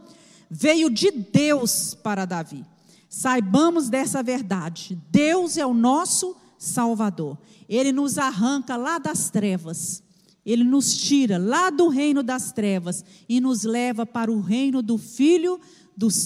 veio 0.54 0.90
de 0.90 1.10
Deus 1.12 1.94
para 1.96 2.26
Davi. 2.26 2.64
Saibamos 3.10 3.90
dessa 3.90 4.22
verdade. 4.22 4.98
Deus 5.12 5.58
é 5.58 5.66
o 5.66 5.74
nosso 5.74 6.36
Salvador. 6.58 7.38
Ele 7.68 7.92
nos 7.92 8.18
arranca 8.18 8.76
lá 8.76 8.98
das 8.98 9.30
trevas 9.30 10.04
ele 10.46 10.64
nos 10.64 10.98
tira 10.98 11.38
lá 11.38 11.70
do 11.70 11.88
reino 11.88 12.22
das 12.22 12.52
trevas 12.52 13.04
e 13.30 13.40
nos 13.40 13.64
leva 13.64 14.06
para 14.06 14.32
o 14.32 14.42
reino 14.42 14.82
do 14.82 14.98
Filho 14.98 15.60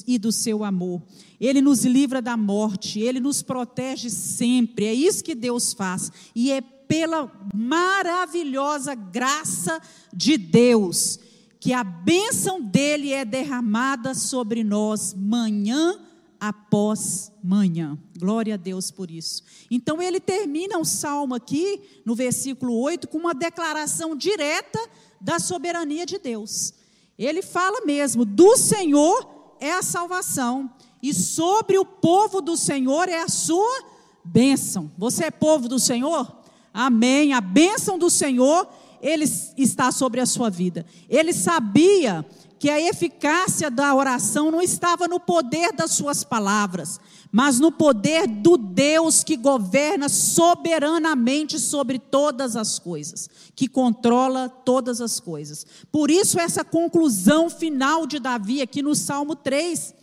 e 0.07 0.17
do 0.17 0.31
seu 0.31 0.63
amor. 0.63 1.03
Ele 1.39 1.61
nos 1.61 1.85
livra 1.85 2.21
da 2.21 2.35
morte, 2.35 2.99
ele 2.99 3.19
nos 3.19 3.43
protege 3.43 4.09
sempre. 4.09 4.85
É 4.85 4.93
isso 4.93 5.23
que 5.23 5.35
Deus 5.35 5.73
faz. 5.73 6.11
E 6.33 6.51
é 6.51 6.61
pela 6.61 7.31
maravilhosa 7.53 8.95
graça 8.95 9.79
de 10.13 10.37
Deus 10.37 11.19
que 11.67 11.73
a 11.73 11.83
bênção 11.83 12.61
dele 12.61 13.11
é 13.11 13.25
derramada 13.25 14.13
sobre 14.13 14.63
nós 14.63 15.13
manhã 15.13 15.99
após 16.39 17.29
manhã. 17.43 17.99
Glória 18.17 18.53
a 18.53 18.57
Deus 18.57 18.89
por 18.89 19.11
isso. 19.11 19.43
Então 19.69 20.01
ele 20.01 20.21
termina 20.21 20.79
o 20.79 20.85
salmo 20.85 21.35
aqui, 21.35 21.81
no 22.05 22.15
versículo 22.15 22.73
8, 22.79 23.09
com 23.09 23.17
uma 23.17 23.33
declaração 23.33 24.15
direta 24.15 24.79
da 25.19 25.39
soberania 25.39 26.05
de 26.05 26.17
Deus. 26.17 26.73
Ele 27.19 27.41
fala 27.41 27.85
mesmo: 27.85 28.23
do 28.23 28.55
Senhor 28.55 29.57
é 29.59 29.73
a 29.73 29.83
salvação, 29.83 30.71
e 31.03 31.13
sobre 31.13 31.77
o 31.77 31.83
povo 31.83 32.39
do 32.39 32.55
Senhor 32.55 33.09
é 33.09 33.21
a 33.21 33.27
sua 33.27 33.83
bênção. 34.23 34.89
Você 34.97 35.25
é 35.25 35.31
povo 35.31 35.67
do 35.67 35.79
Senhor? 35.79 36.33
Amém. 36.73 37.33
A 37.33 37.41
bênção 37.41 37.99
do 37.99 38.09
Senhor, 38.09 38.69
ele 39.01 39.25
está 39.57 39.91
sobre 39.91 40.19
a 40.19 40.25
sua 40.25 40.49
vida. 40.49 40.85
Ele 41.09 41.33
sabia 41.33 42.25
que 42.59 42.69
a 42.69 42.81
eficácia 42.81 43.69
da 43.69 43.93
oração 43.93 44.49
não 44.49 44.61
estava 44.61 45.07
no 45.07 45.19
poder 45.19 45.71
das 45.73 45.91
suas 45.91 46.23
palavras, 46.23 46.99
mas 47.31 47.59
no 47.59 47.71
poder 47.71 48.27
do 48.27 48.57
Deus 48.57 49.23
que 49.23 49.37
governa 49.37 50.09
soberanamente 50.09 51.59
sobre 51.59 51.99
todas 51.99 52.55
as 52.55 52.79
coisas, 52.79 53.29
que 53.55 53.67
controla 53.67 54.49
todas 54.49 55.01
as 55.01 55.19
coisas. 55.19 55.65
Por 55.91 56.09
isso, 56.09 56.39
essa 56.39 56.63
conclusão 56.63 57.49
final 57.49 58.07
de 58.07 58.19
Davi 58.19 58.61
aqui 58.61 58.81
no 58.81 58.95
Salmo 58.95 59.35
3. 59.35 59.96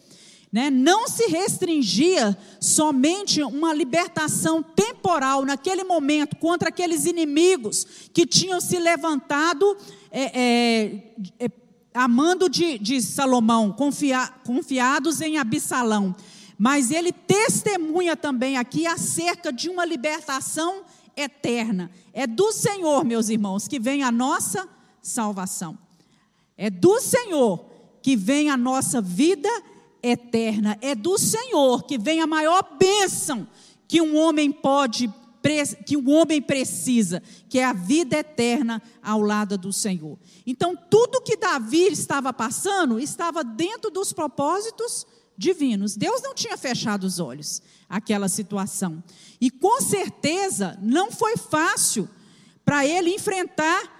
Né, 0.55 0.71
não 0.71 1.09
se 1.09 1.27
restringia 1.27 2.39
somente 2.61 3.43
uma 3.43 3.75
libertação 3.75 4.63
temporal 4.63 5.45
naquele 5.45 5.83
momento 5.83 6.37
contra 6.37 6.69
aqueles 6.69 7.07
inimigos 7.07 7.85
que 8.13 8.25
tinham 8.25 8.61
se 8.61 8.79
levantado 8.79 9.77
é, 10.13 10.23
é, 10.23 11.47
é, 11.47 11.51
amando 11.93 12.49
de, 12.49 12.79
de 12.79 13.03
Salomão, 13.03 13.73
confia, 13.73 14.29
confiados 14.47 15.21
em 15.21 15.39
Absalão. 15.39 16.15
Mas 16.57 16.93
ele 16.93 17.11
testemunha 17.11 18.17
também 18.17 18.57
aqui 18.57 18.87
acerca 18.87 19.53
de 19.53 19.69
uma 19.69 19.85
libertação 19.85 20.85
eterna. 21.17 21.91
É 22.13 22.29
do 22.29 22.53
Senhor, 22.53 23.05
meus 23.05 23.29
irmãos, 23.29 23.67
que 23.67 23.81
vem 23.81 24.05
a 24.05 24.13
nossa 24.13 24.69
salvação. 25.03 25.77
É 26.57 26.71
do 26.71 27.01
Senhor 27.01 27.67
que 28.01 28.15
vem 28.15 28.51
a 28.51 28.57
nossa 28.57 29.01
vida 29.01 29.49
eterna. 29.49 29.74
É 30.81 30.95
do 30.95 31.19
Senhor 31.19 31.85
que 31.85 31.99
vem 31.99 32.21
a 32.21 32.27
maior 32.27 32.77
bênção 32.79 33.49
que 33.89 34.01
um 34.01 34.17
homem 34.17 34.51
pode 34.51 35.13
que 35.85 35.95
um 35.95 36.09
homem 36.09 36.41
precisa, 36.41 37.23
que 37.51 37.59
é 37.59 37.67
a 37.67 37.75
vida 37.75 38.17
eterna 38.17 38.83
ao 39.03 39.21
lado 39.21 39.59
do 39.59 39.75
Senhor. 39.75 40.19
Então, 40.47 40.75
tudo 40.75 41.21
que 41.21 41.37
Davi 41.37 41.93
estava 41.93 42.33
passando 42.33 42.99
estava 42.99 43.45
dentro 43.45 43.91
dos 43.91 44.11
propósitos 44.11 45.07
divinos. 45.37 45.97
Deus 45.97 46.23
não 46.23 46.35
tinha 46.35 46.57
fechado 46.57 47.05
os 47.05 47.19
olhos 47.19 47.61
àquela 47.89 48.27
situação. 48.27 49.05
E 49.39 49.51
com 49.51 49.83
certeza 49.83 50.79
não 50.81 51.13
foi 51.13 51.37
fácil 51.37 52.09
para 52.65 52.87
ele 52.87 53.11
enfrentar 53.11 53.94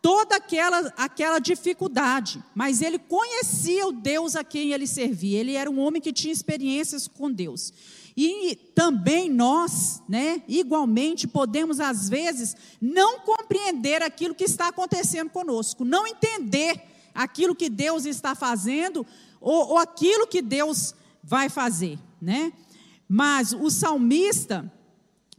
toda 0.00 0.36
aquela, 0.36 0.92
aquela 0.96 1.38
dificuldade, 1.38 2.42
mas 2.54 2.80
ele 2.80 2.98
conhecia 2.98 3.86
o 3.86 3.92
Deus 3.92 4.36
a 4.36 4.44
quem 4.44 4.72
ele 4.72 4.86
servia. 4.86 5.40
Ele 5.40 5.54
era 5.54 5.70
um 5.70 5.78
homem 5.80 6.00
que 6.00 6.12
tinha 6.12 6.32
experiências 6.32 7.08
com 7.08 7.30
Deus. 7.30 7.72
E 8.16 8.56
também 8.74 9.30
nós, 9.30 10.02
né, 10.08 10.42
igualmente, 10.48 11.28
podemos 11.28 11.78
às 11.78 12.08
vezes 12.08 12.56
não 12.80 13.20
compreender 13.20 14.02
aquilo 14.02 14.34
que 14.34 14.44
está 14.44 14.68
acontecendo 14.68 15.30
conosco, 15.30 15.84
não 15.84 16.06
entender 16.06 16.82
aquilo 17.14 17.54
que 17.54 17.68
Deus 17.68 18.06
está 18.06 18.34
fazendo 18.34 19.06
ou, 19.40 19.68
ou 19.68 19.78
aquilo 19.78 20.26
que 20.26 20.42
Deus 20.42 20.94
vai 21.22 21.48
fazer, 21.48 21.98
né? 22.20 22.52
Mas 23.08 23.52
o 23.52 23.70
salmista, 23.70 24.70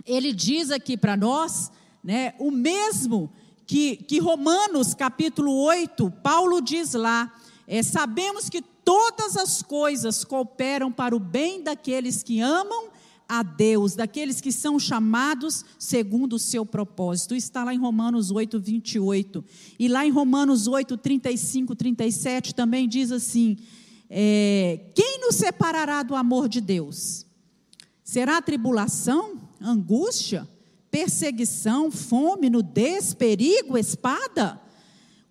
ele 0.06 0.34
diz 0.34 0.72
aqui 0.72 0.98
para 0.98 1.16
nós, 1.16 1.72
né, 2.04 2.34
o 2.40 2.50
mesmo 2.50 3.32
que, 3.70 3.98
que 3.98 4.18
Romanos 4.18 4.96
capítulo 4.96 5.54
8, 5.54 6.10
Paulo 6.24 6.60
diz 6.60 6.94
lá, 6.96 7.32
é, 7.68 7.84
sabemos 7.84 8.50
que 8.50 8.64
todas 8.64 9.38
as 9.38 9.62
coisas 9.62 10.24
cooperam 10.24 10.92
para 10.92 11.16
o 11.16 11.20
bem 11.20 11.62
daqueles 11.62 12.24
que 12.24 12.42
amam 12.42 12.90
a 13.28 13.44
Deus, 13.44 13.96
daqueles 13.96 14.42
que 14.42 14.52
são 14.52 14.80
chamados 14.80 15.64
segundo 15.78 16.34
o 16.34 16.40
seu 16.40 16.66
propósito. 16.66 17.36
Está 17.36 17.64
lá 17.64 17.72
em 17.72 17.78
Romanos 17.78 18.32
8, 18.32 18.60
28. 18.60 19.46
E 19.78 19.88
lá 19.88 20.04
em 20.04 20.10
Romanos 20.10 20.66
8, 20.66 20.98
35, 20.98 21.76
37 21.76 22.56
também 22.56 22.88
diz 22.88 23.12
assim: 23.12 23.56
é, 24.10 24.80
Quem 24.96 25.20
nos 25.22 25.36
separará 25.36 26.02
do 26.02 26.16
amor 26.16 26.50
de 26.50 26.60
Deus? 26.60 27.24
Será 28.04 28.42
tribulação, 28.42 29.38
angústia, 29.62 30.50
perseguição, 30.92 31.92
fome, 31.92 32.50
nudez, 32.50 33.14
perigo, 33.14 33.78
espada? 33.78 34.60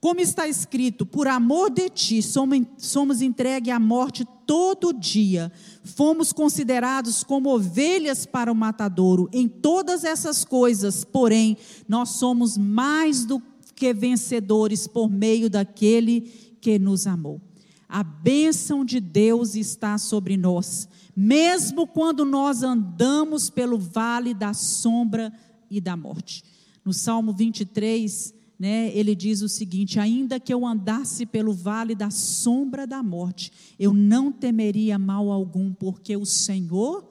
Como 0.00 0.20
está 0.20 0.46
escrito, 0.46 1.04
por 1.04 1.26
amor 1.26 1.70
de 1.70 1.90
ti 1.90 2.22
somos, 2.22 3.20
entregues 3.20 3.74
à 3.74 3.80
morte 3.80 4.24
todo 4.46 4.92
dia, 4.92 5.50
fomos 5.82 6.32
considerados 6.32 7.24
como 7.24 7.52
ovelhas 7.52 8.24
para 8.24 8.50
o 8.52 8.54
matadouro. 8.54 9.28
Em 9.32 9.48
todas 9.48 10.04
essas 10.04 10.44
coisas, 10.44 11.04
porém, 11.04 11.56
nós 11.88 12.10
somos 12.10 12.56
mais 12.56 13.24
do 13.24 13.42
que 13.74 13.92
vencedores 13.92 14.86
por 14.86 15.10
meio 15.10 15.50
daquele 15.50 16.20
que 16.60 16.78
nos 16.78 17.06
amou. 17.06 17.40
A 17.88 18.04
bênção 18.04 18.84
de 18.84 19.00
Deus 19.00 19.56
está 19.56 19.98
sobre 19.98 20.36
nós, 20.36 20.88
mesmo 21.16 21.86
quando 21.86 22.24
nós 22.24 22.62
andamos 22.62 23.50
pelo 23.50 23.78
vale 23.78 24.32
da 24.32 24.54
sombra 24.54 25.32
e 25.70 25.80
da 25.80 25.96
morte. 25.96 26.42
No 26.84 26.92
Salmo 26.92 27.32
23, 27.32 28.34
né, 28.58 28.90
ele 28.94 29.14
diz 29.14 29.42
o 29.42 29.48
seguinte: 29.48 30.00
ainda 30.00 30.40
que 30.40 30.52
eu 30.52 30.66
andasse 30.66 31.24
pelo 31.24 31.52
vale 31.52 31.94
da 31.94 32.10
sombra 32.10 32.86
da 32.86 33.02
morte, 33.02 33.52
eu 33.78 33.92
não 33.92 34.32
temeria 34.32 34.98
mal 34.98 35.30
algum, 35.30 35.72
porque 35.72 36.16
o 36.16 36.26
Senhor 36.26 37.08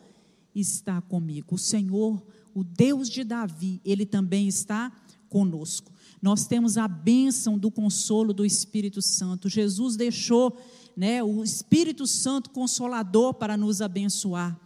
está 0.53 1.01
comigo. 1.01 1.55
O 1.55 1.57
Senhor, 1.57 2.25
o 2.53 2.63
Deus 2.63 3.09
de 3.09 3.23
Davi, 3.23 3.79
ele 3.85 4.05
também 4.05 4.47
está 4.47 4.91
conosco. 5.29 5.91
Nós 6.21 6.47
temos 6.47 6.77
a 6.77 6.87
bênção 6.87 7.57
do 7.57 7.69
consolo 7.69 8.33
do 8.33 8.45
Espírito 8.45 9.01
Santo. 9.01 9.49
Jesus 9.49 9.95
deixou 9.95 10.57
né, 10.95 11.21
o 11.21 11.43
Espírito 11.43 12.07
Santo 12.07 12.49
consolador 12.49 13.35
para 13.35 13.55
nos 13.55 13.81
abençoar. 13.81 14.59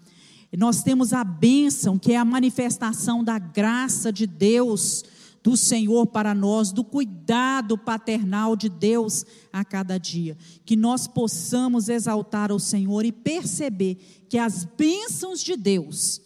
Nós 0.58 0.84
temos 0.84 1.14
a 1.14 1.24
bênção, 1.24 1.98
que 1.98 2.12
é 2.12 2.18
a 2.18 2.26
manifestação 2.26 3.24
da 3.24 3.40
graça 3.40 4.12
de 4.12 4.28
Deus 4.28 5.04
do 5.44 5.58
Senhor 5.58 6.08
para 6.08 6.36
nós, 6.36 6.72
do 6.72 6.84
cuidado 6.84 7.78
paternal 7.78 8.56
de 8.56 8.70
Deus 8.70 9.26
a 9.52 9.64
cada 9.64 9.98
dia. 9.98 10.38
Que 10.66 10.76
nós 10.76 11.08
possamos 11.08 11.90
exaltar 11.90 12.52
o 12.52 12.60
Senhor 12.60 13.06
e 13.06 13.12
perceber 13.12 14.26
que 14.30 14.38
as 14.38 14.66
bênçãos 14.66 15.42
de 15.42 15.56
Deus 15.56 16.22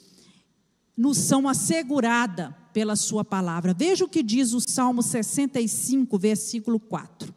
nos 0.97 1.17
são 1.17 1.47
asseguradas 1.47 2.53
pela 2.73 2.95
Sua 2.95 3.23
palavra. 3.23 3.73
Veja 3.73 4.05
o 4.05 4.09
que 4.09 4.23
diz 4.23 4.53
o 4.53 4.59
Salmo 4.59 5.01
65, 5.01 6.17
versículo 6.17 6.79
4. 6.79 7.33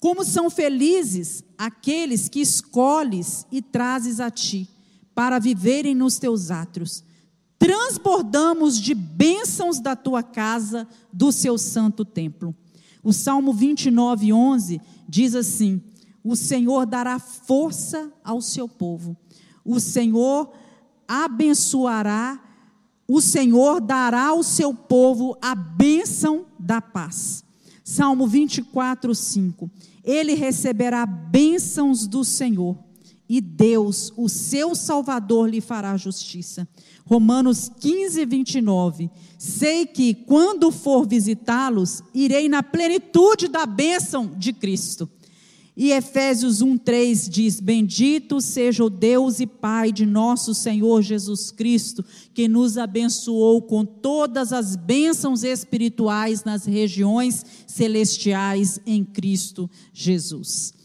Como 0.00 0.24
são 0.24 0.48
felizes 0.48 1.44
aqueles 1.56 2.28
que 2.28 2.40
escolhes 2.40 3.46
e 3.50 3.60
trazes 3.60 4.20
a 4.20 4.30
ti, 4.30 4.68
para 5.18 5.40
viverem 5.40 5.96
nos 5.96 6.16
teus 6.16 6.48
átrios 6.48 7.02
transbordamos 7.58 8.80
de 8.80 8.94
bênçãos 8.94 9.80
da 9.80 9.96
tua 9.96 10.22
casa, 10.22 10.86
do 11.12 11.32
seu 11.32 11.58
santo 11.58 12.04
templo. 12.04 12.54
O 13.02 13.12
Salmo 13.12 13.52
29, 13.52 14.32
11 14.32 14.80
diz 15.08 15.34
assim: 15.34 15.82
O 16.22 16.36
Senhor 16.36 16.86
dará 16.86 17.18
força 17.18 18.12
ao 18.22 18.40
seu 18.40 18.68
povo, 18.68 19.16
o 19.64 19.80
Senhor 19.80 20.52
abençoará, 21.08 22.40
o 23.08 23.20
Senhor 23.20 23.80
dará 23.80 24.28
ao 24.28 24.44
seu 24.44 24.72
povo 24.72 25.36
a 25.42 25.52
bênção 25.52 26.46
da 26.56 26.80
paz. 26.80 27.42
Salmo 27.82 28.24
24, 28.24 29.12
5: 29.12 29.68
Ele 30.04 30.34
receberá 30.34 31.04
bênçãos 31.04 32.06
do 32.06 32.24
Senhor, 32.24 32.78
e 33.28 33.40
Deus, 33.40 34.12
o 34.16 34.28
seu 34.28 34.74
Salvador, 34.74 35.50
lhe 35.50 35.60
fará 35.60 35.96
justiça. 35.96 36.66
Romanos 37.04 37.70
15, 37.80 38.24
29. 38.24 39.10
Sei 39.38 39.84
que 39.86 40.14
quando 40.14 40.70
for 40.70 41.06
visitá-los, 41.06 42.02
irei 42.14 42.48
na 42.48 42.62
plenitude 42.62 43.48
da 43.48 43.66
bênção 43.66 44.30
de 44.36 44.52
Cristo. 44.52 45.08
E 45.76 45.92
Efésios 45.92 46.60
1:3 46.60 47.28
diz: 47.28 47.60
Bendito 47.60 48.40
seja 48.40 48.82
o 48.82 48.90
Deus 48.90 49.38
e 49.38 49.46
Pai 49.46 49.92
de 49.92 50.04
nosso 50.04 50.52
Senhor 50.52 51.02
Jesus 51.02 51.52
Cristo, 51.52 52.04
que 52.34 52.48
nos 52.48 52.76
abençoou 52.76 53.62
com 53.62 53.84
todas 53.84 54.52
as 54.52 54.74
bênçãos 54.74 55.44
espirituais 55.44 56.42
nas 56.42 56.64
regiões 56.64 57.46
celestiais 57.66 58.80
em 58.84 59.04
Cristo 59.04 59.70
Jesus. 59.92 60.77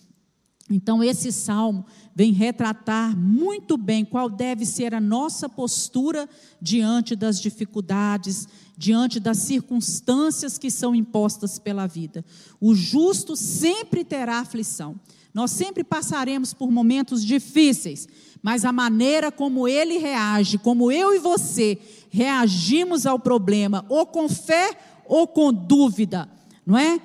Então 0.74 1.04
esse 1.04 1.32
salmo 1.32 1.86
vem 2.16 2.32
retratar 2.32 3.16
muito 3.16 3.78
bem 3.78 4.04
qual 4.04 4.28
deve 4.28 4.66
ser 4.66 4.96
a 4.96 5.00
nossa 5.00 5.48
postura 5.48 6.28
diante 6.60 7.16
das 7.16 7.40
dificuldades, 7.40 8.48
diante 8.76 9.20
das 9.20 9.38
circunstâncias 9.38 10.58
que 10.58 10.72
são 10.72 10.96
impostas 10.96 11.60
pela 11.60 11.86
vida. 11.86 12.26
O 12.60 12.74
justo 12.74 13.36
sempre 13.36 14.04
terá 14.04 14.40
aflição. 14.40 15.00
Nós 15.32 15.52
sempre 15.52 15.84
passaremos 15.84 16.56
por 16.56 16.72
momentos 16.72 17.24
difíceis, 17.24 18.08
mas 18.42 18.66
a 18.66 18.72
maneira 18.72 19.32
como 19.32 19.68
ele 19.68 20.00
reage, 20.00 20.58
como 20.58 20.92
eu 20.92 21.14
e 21.14 21.20
você 21.20 21.78
reagimos 22.10 23.06
ao 23.06 23.20
problema, 23.20 23.86
ou 23.90 24.08
com 24.08 24.28
fé 24.28 24.76
ou 25.06 25.28
com 25.28 25.54
dúvida, 25.54 26.28
não 26.66 26.78
é? 26.78 27.00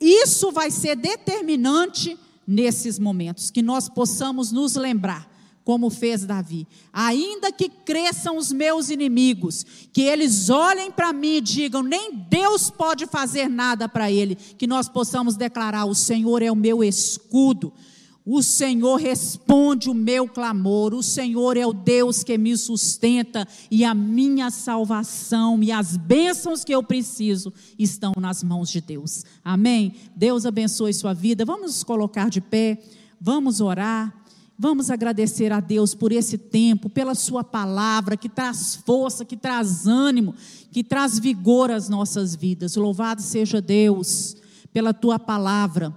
Isso 0.00 0.50
vai 0.50 0.72
ser 0.72 0.96
determinante 0.96 2.18
nesses 2.46 2.98
momentos, 2.98 3.50
que 3.50 3.62
nós 3.62 3.88
possamos 3.88 4.52
nos 4.52 4.74
lembrar, 4.76 5.30
como 5.64 5.90
fez 5.90 6.24
Davi, 6.24 6.66
ainda 6.92 7.52
que 7.52 7.68
cresçam 7.68 8.36
os 8.36 8.50
meus 8.50 8.90
inimigos, 8.90 9.64
que 9.92 10.02
eles 10.02 10.50
olhem 10.50 10.90
para 10.90 11.12
mim 11.12 11.36
e 11.36 11.40
digam: 11.40 11.82
nem 11.82 12.12
Deus 12.12 12.68
pode 12.70 13.06
fazer 13.06 13.48
nada 13.48 13.88
para 13.88 14.10
ele, 14.10 14.34
que 14.34 14.66
nós 14.66 14.88
possamos 14.88 15.36
declarar: 15.36 15.84
o 15.84 15.94
Senhor 15.94 16.42
é 16.42 16.50
o 16.50 16.56
meu 16.56 16.82
escudo. 16.82 17.72
O 18.24 18.40
Senhor 18.40 19.00
responde 19.00 19.90
o 19.90 19.94
meu 19.94 20.28
clamor, 20.28 20.94
o 20.94 21.02
Senhor 21.02 21.56
é 21.56 21.66
o 21.66 21.72
Deus 21.72 22.22
que 22.22 22.38
me 22.38 22.56
sustenta 22.56 23.46
e 23.68 23.84
a 23.84 23.92
minha 23.92 24.48
salvação 24.48 25.60
e 25.60 25.72
as 25.72 25.96
bênçãos 25.96 26.64
que 26.64 26.72
eu 26.72 26.84
preciso 26.84 27.52
estão 27.76 28.12
nas 28.16 28.44
mãos 28.44 28.70
de 28.70 28.80
Deus. 28.80 29.24
Amém? 29.44 29.94
Deus 30.14 30.46
abençoe 30.46 30.94
sua 30.94 31.12
vida. 31.12 31.44
Vamos 31.44 31.66
nos 31.66 31.82
colocar 31.82 32.30
de 32.30 32.40
pé, 32.40 32.80
vamos 33.20 33.60
orar. 33.60 34.22
Vamos 34.56 34.90
agradecer 34.90 35.50
a 35.50 35.58
Deus 35.58 35.92
por 35.92 36.12
esse 36.12 36.38
tempo, 36.38 36.88
pela 36.88 37.16
Sua 37.16 37.42
palavra 37.42 38.16
que 38.16 38.28
traz 38.28 38.76
força, 38.76 39.24
que 39.24 39.36
traz 39.36 39.88
ânimo, 39.88 40.36
que 40.70 40.84
traz 40.84 41.18
vigor 41.18 41.72
às 41.72 41.88
nossas 41.88 42.36
vidas. 42.36 42.76
Louvado 42.76 43.22
seja 43.22 43.60
Deus 43.60 44.36
pela 44.72 44.94
Tua 44.94 45.18
palavra 45.18 45.92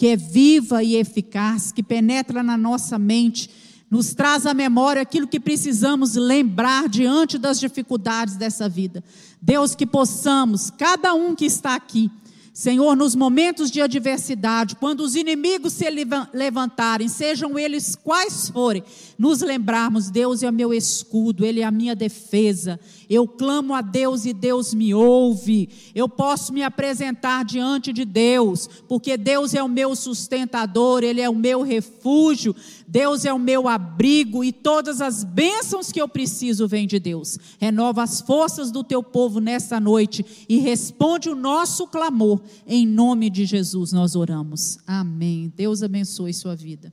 que 0.00 0.06
é 0.06 0.16
viva 0.16 0.82
e 0.82 0.96
eficaz, 0.96 1.72
que 1.72 1.82
penetra 1.82 2.42
na 2.42 2.56
nossa 2.56 2.98
mente, 2.98 3.50
nos 3.90 4.14
traz 4.14 4.46
à 4.46 4.54
memória 4.54 5.02
aquilo 5.02 5.28
que 5.28 5.38
precisamos 5.38 6.14
lembrar 6.14 6.88
diante 6.88 7.36
das 7.36 7.60
dificuldades 7.60 8.34
dessa 8.34 8.66
vida. 8.66 9.04
Deus, 9.42 9.74
que 9.74 9.84
possamos, 9.84 10.70
cada 10.70 11.12
um 11.12 11.34
que 11.34 11.44
está 11.44 11.74
aqui, 11.74 12.10
Senhor, 12.54 12.96
nos 12.96 13.14
momentos 13.14 13.70
de 13.70 13.82
adversidade, 13.82 14.74
quando 14.76 15.00
os 15.00 15.14
inimigos 15.14 15.74
se 15.74 15.84
levantarem, 16.32 17.06
sejam 17.06 17.58
eles 17.58 17.94
quais 17.94 18.48
forem, 18.48 18.82
nos 19.18 19.42
lembrarmos: 19.42 20.08
Deus 20.08 20.42
é 20.42 20.48
o 20.48 20.52
meu 20.52 20.72
escudo, 20.72 21.44
Ele 21.44 21.60
é 21.60 21.64
a 21.64 21.70
minha 21.70 21.94
defesa. 21.94 22.80
Eu 23.10 23.26
clamo 23.26 23.74
a 23.74 23.80
Deus 23.80 24.24
e 24.24 24.32
Deus 24.32 24.72
me 24.72 24.94
ouve. 24.94 25.68
Eu 25.92 26.08
posso 26.08 26.52
me 26.52 26.62
apresentar 26.62 27.44
diante 27.44 27.92
de 27.92 28.04
Deus, 28.04 28.68
porque 28.86 29.16
Deus 29.16 29.52
é 29.52 29.60
o 29.60 29.68
meu 29.68 29.96
sustentador, 29.96 31.02
Ele 31.02 31.20
é 31.20 31.28
o 31.28 31.34
meu 31.34 31.62
refúgio, 31.62 32.54
Deus 32.86 33.24
é 33.24 33.32
o 33.32 33.38
meu 33.38 33.66
abrigo 33.66 34.44
e 34.44 34.52
todas 34.52 35.00
as 35.00 35.24
bênçãos 35.24 35.90
que 35.90 36.00
eu 36.00 36.08
preciso 36.08 36.68
vêm 36.68 36.86
de 36.86 37.00
Deus. 37.00 37.36
Renova 37.58 38.04
as 38.04 38.20
forças 38.20 38.70
do 38.70 38.84
teu 38.84 39.02
povo 39.02 39.40
nesta 39.40 39.80
noite 39.80 40.24
e 40.48 40.58
responde 40.58 41.28
o 41.28 41.34
nosso 41.34 41.88
clamor. 41.88 42.40
Em 42.64 42.86
nome 42.86 43.28
de 43.28 43.44
Jesus 43.44 43.90
nós 43.90 44.14
oramos. 44.14 44.78
Amém. 44.86 45.52
Deus 45.56 45.82
abençoe 45.82 46.32
sua 46.32 46.54
vida. 46.54 46.92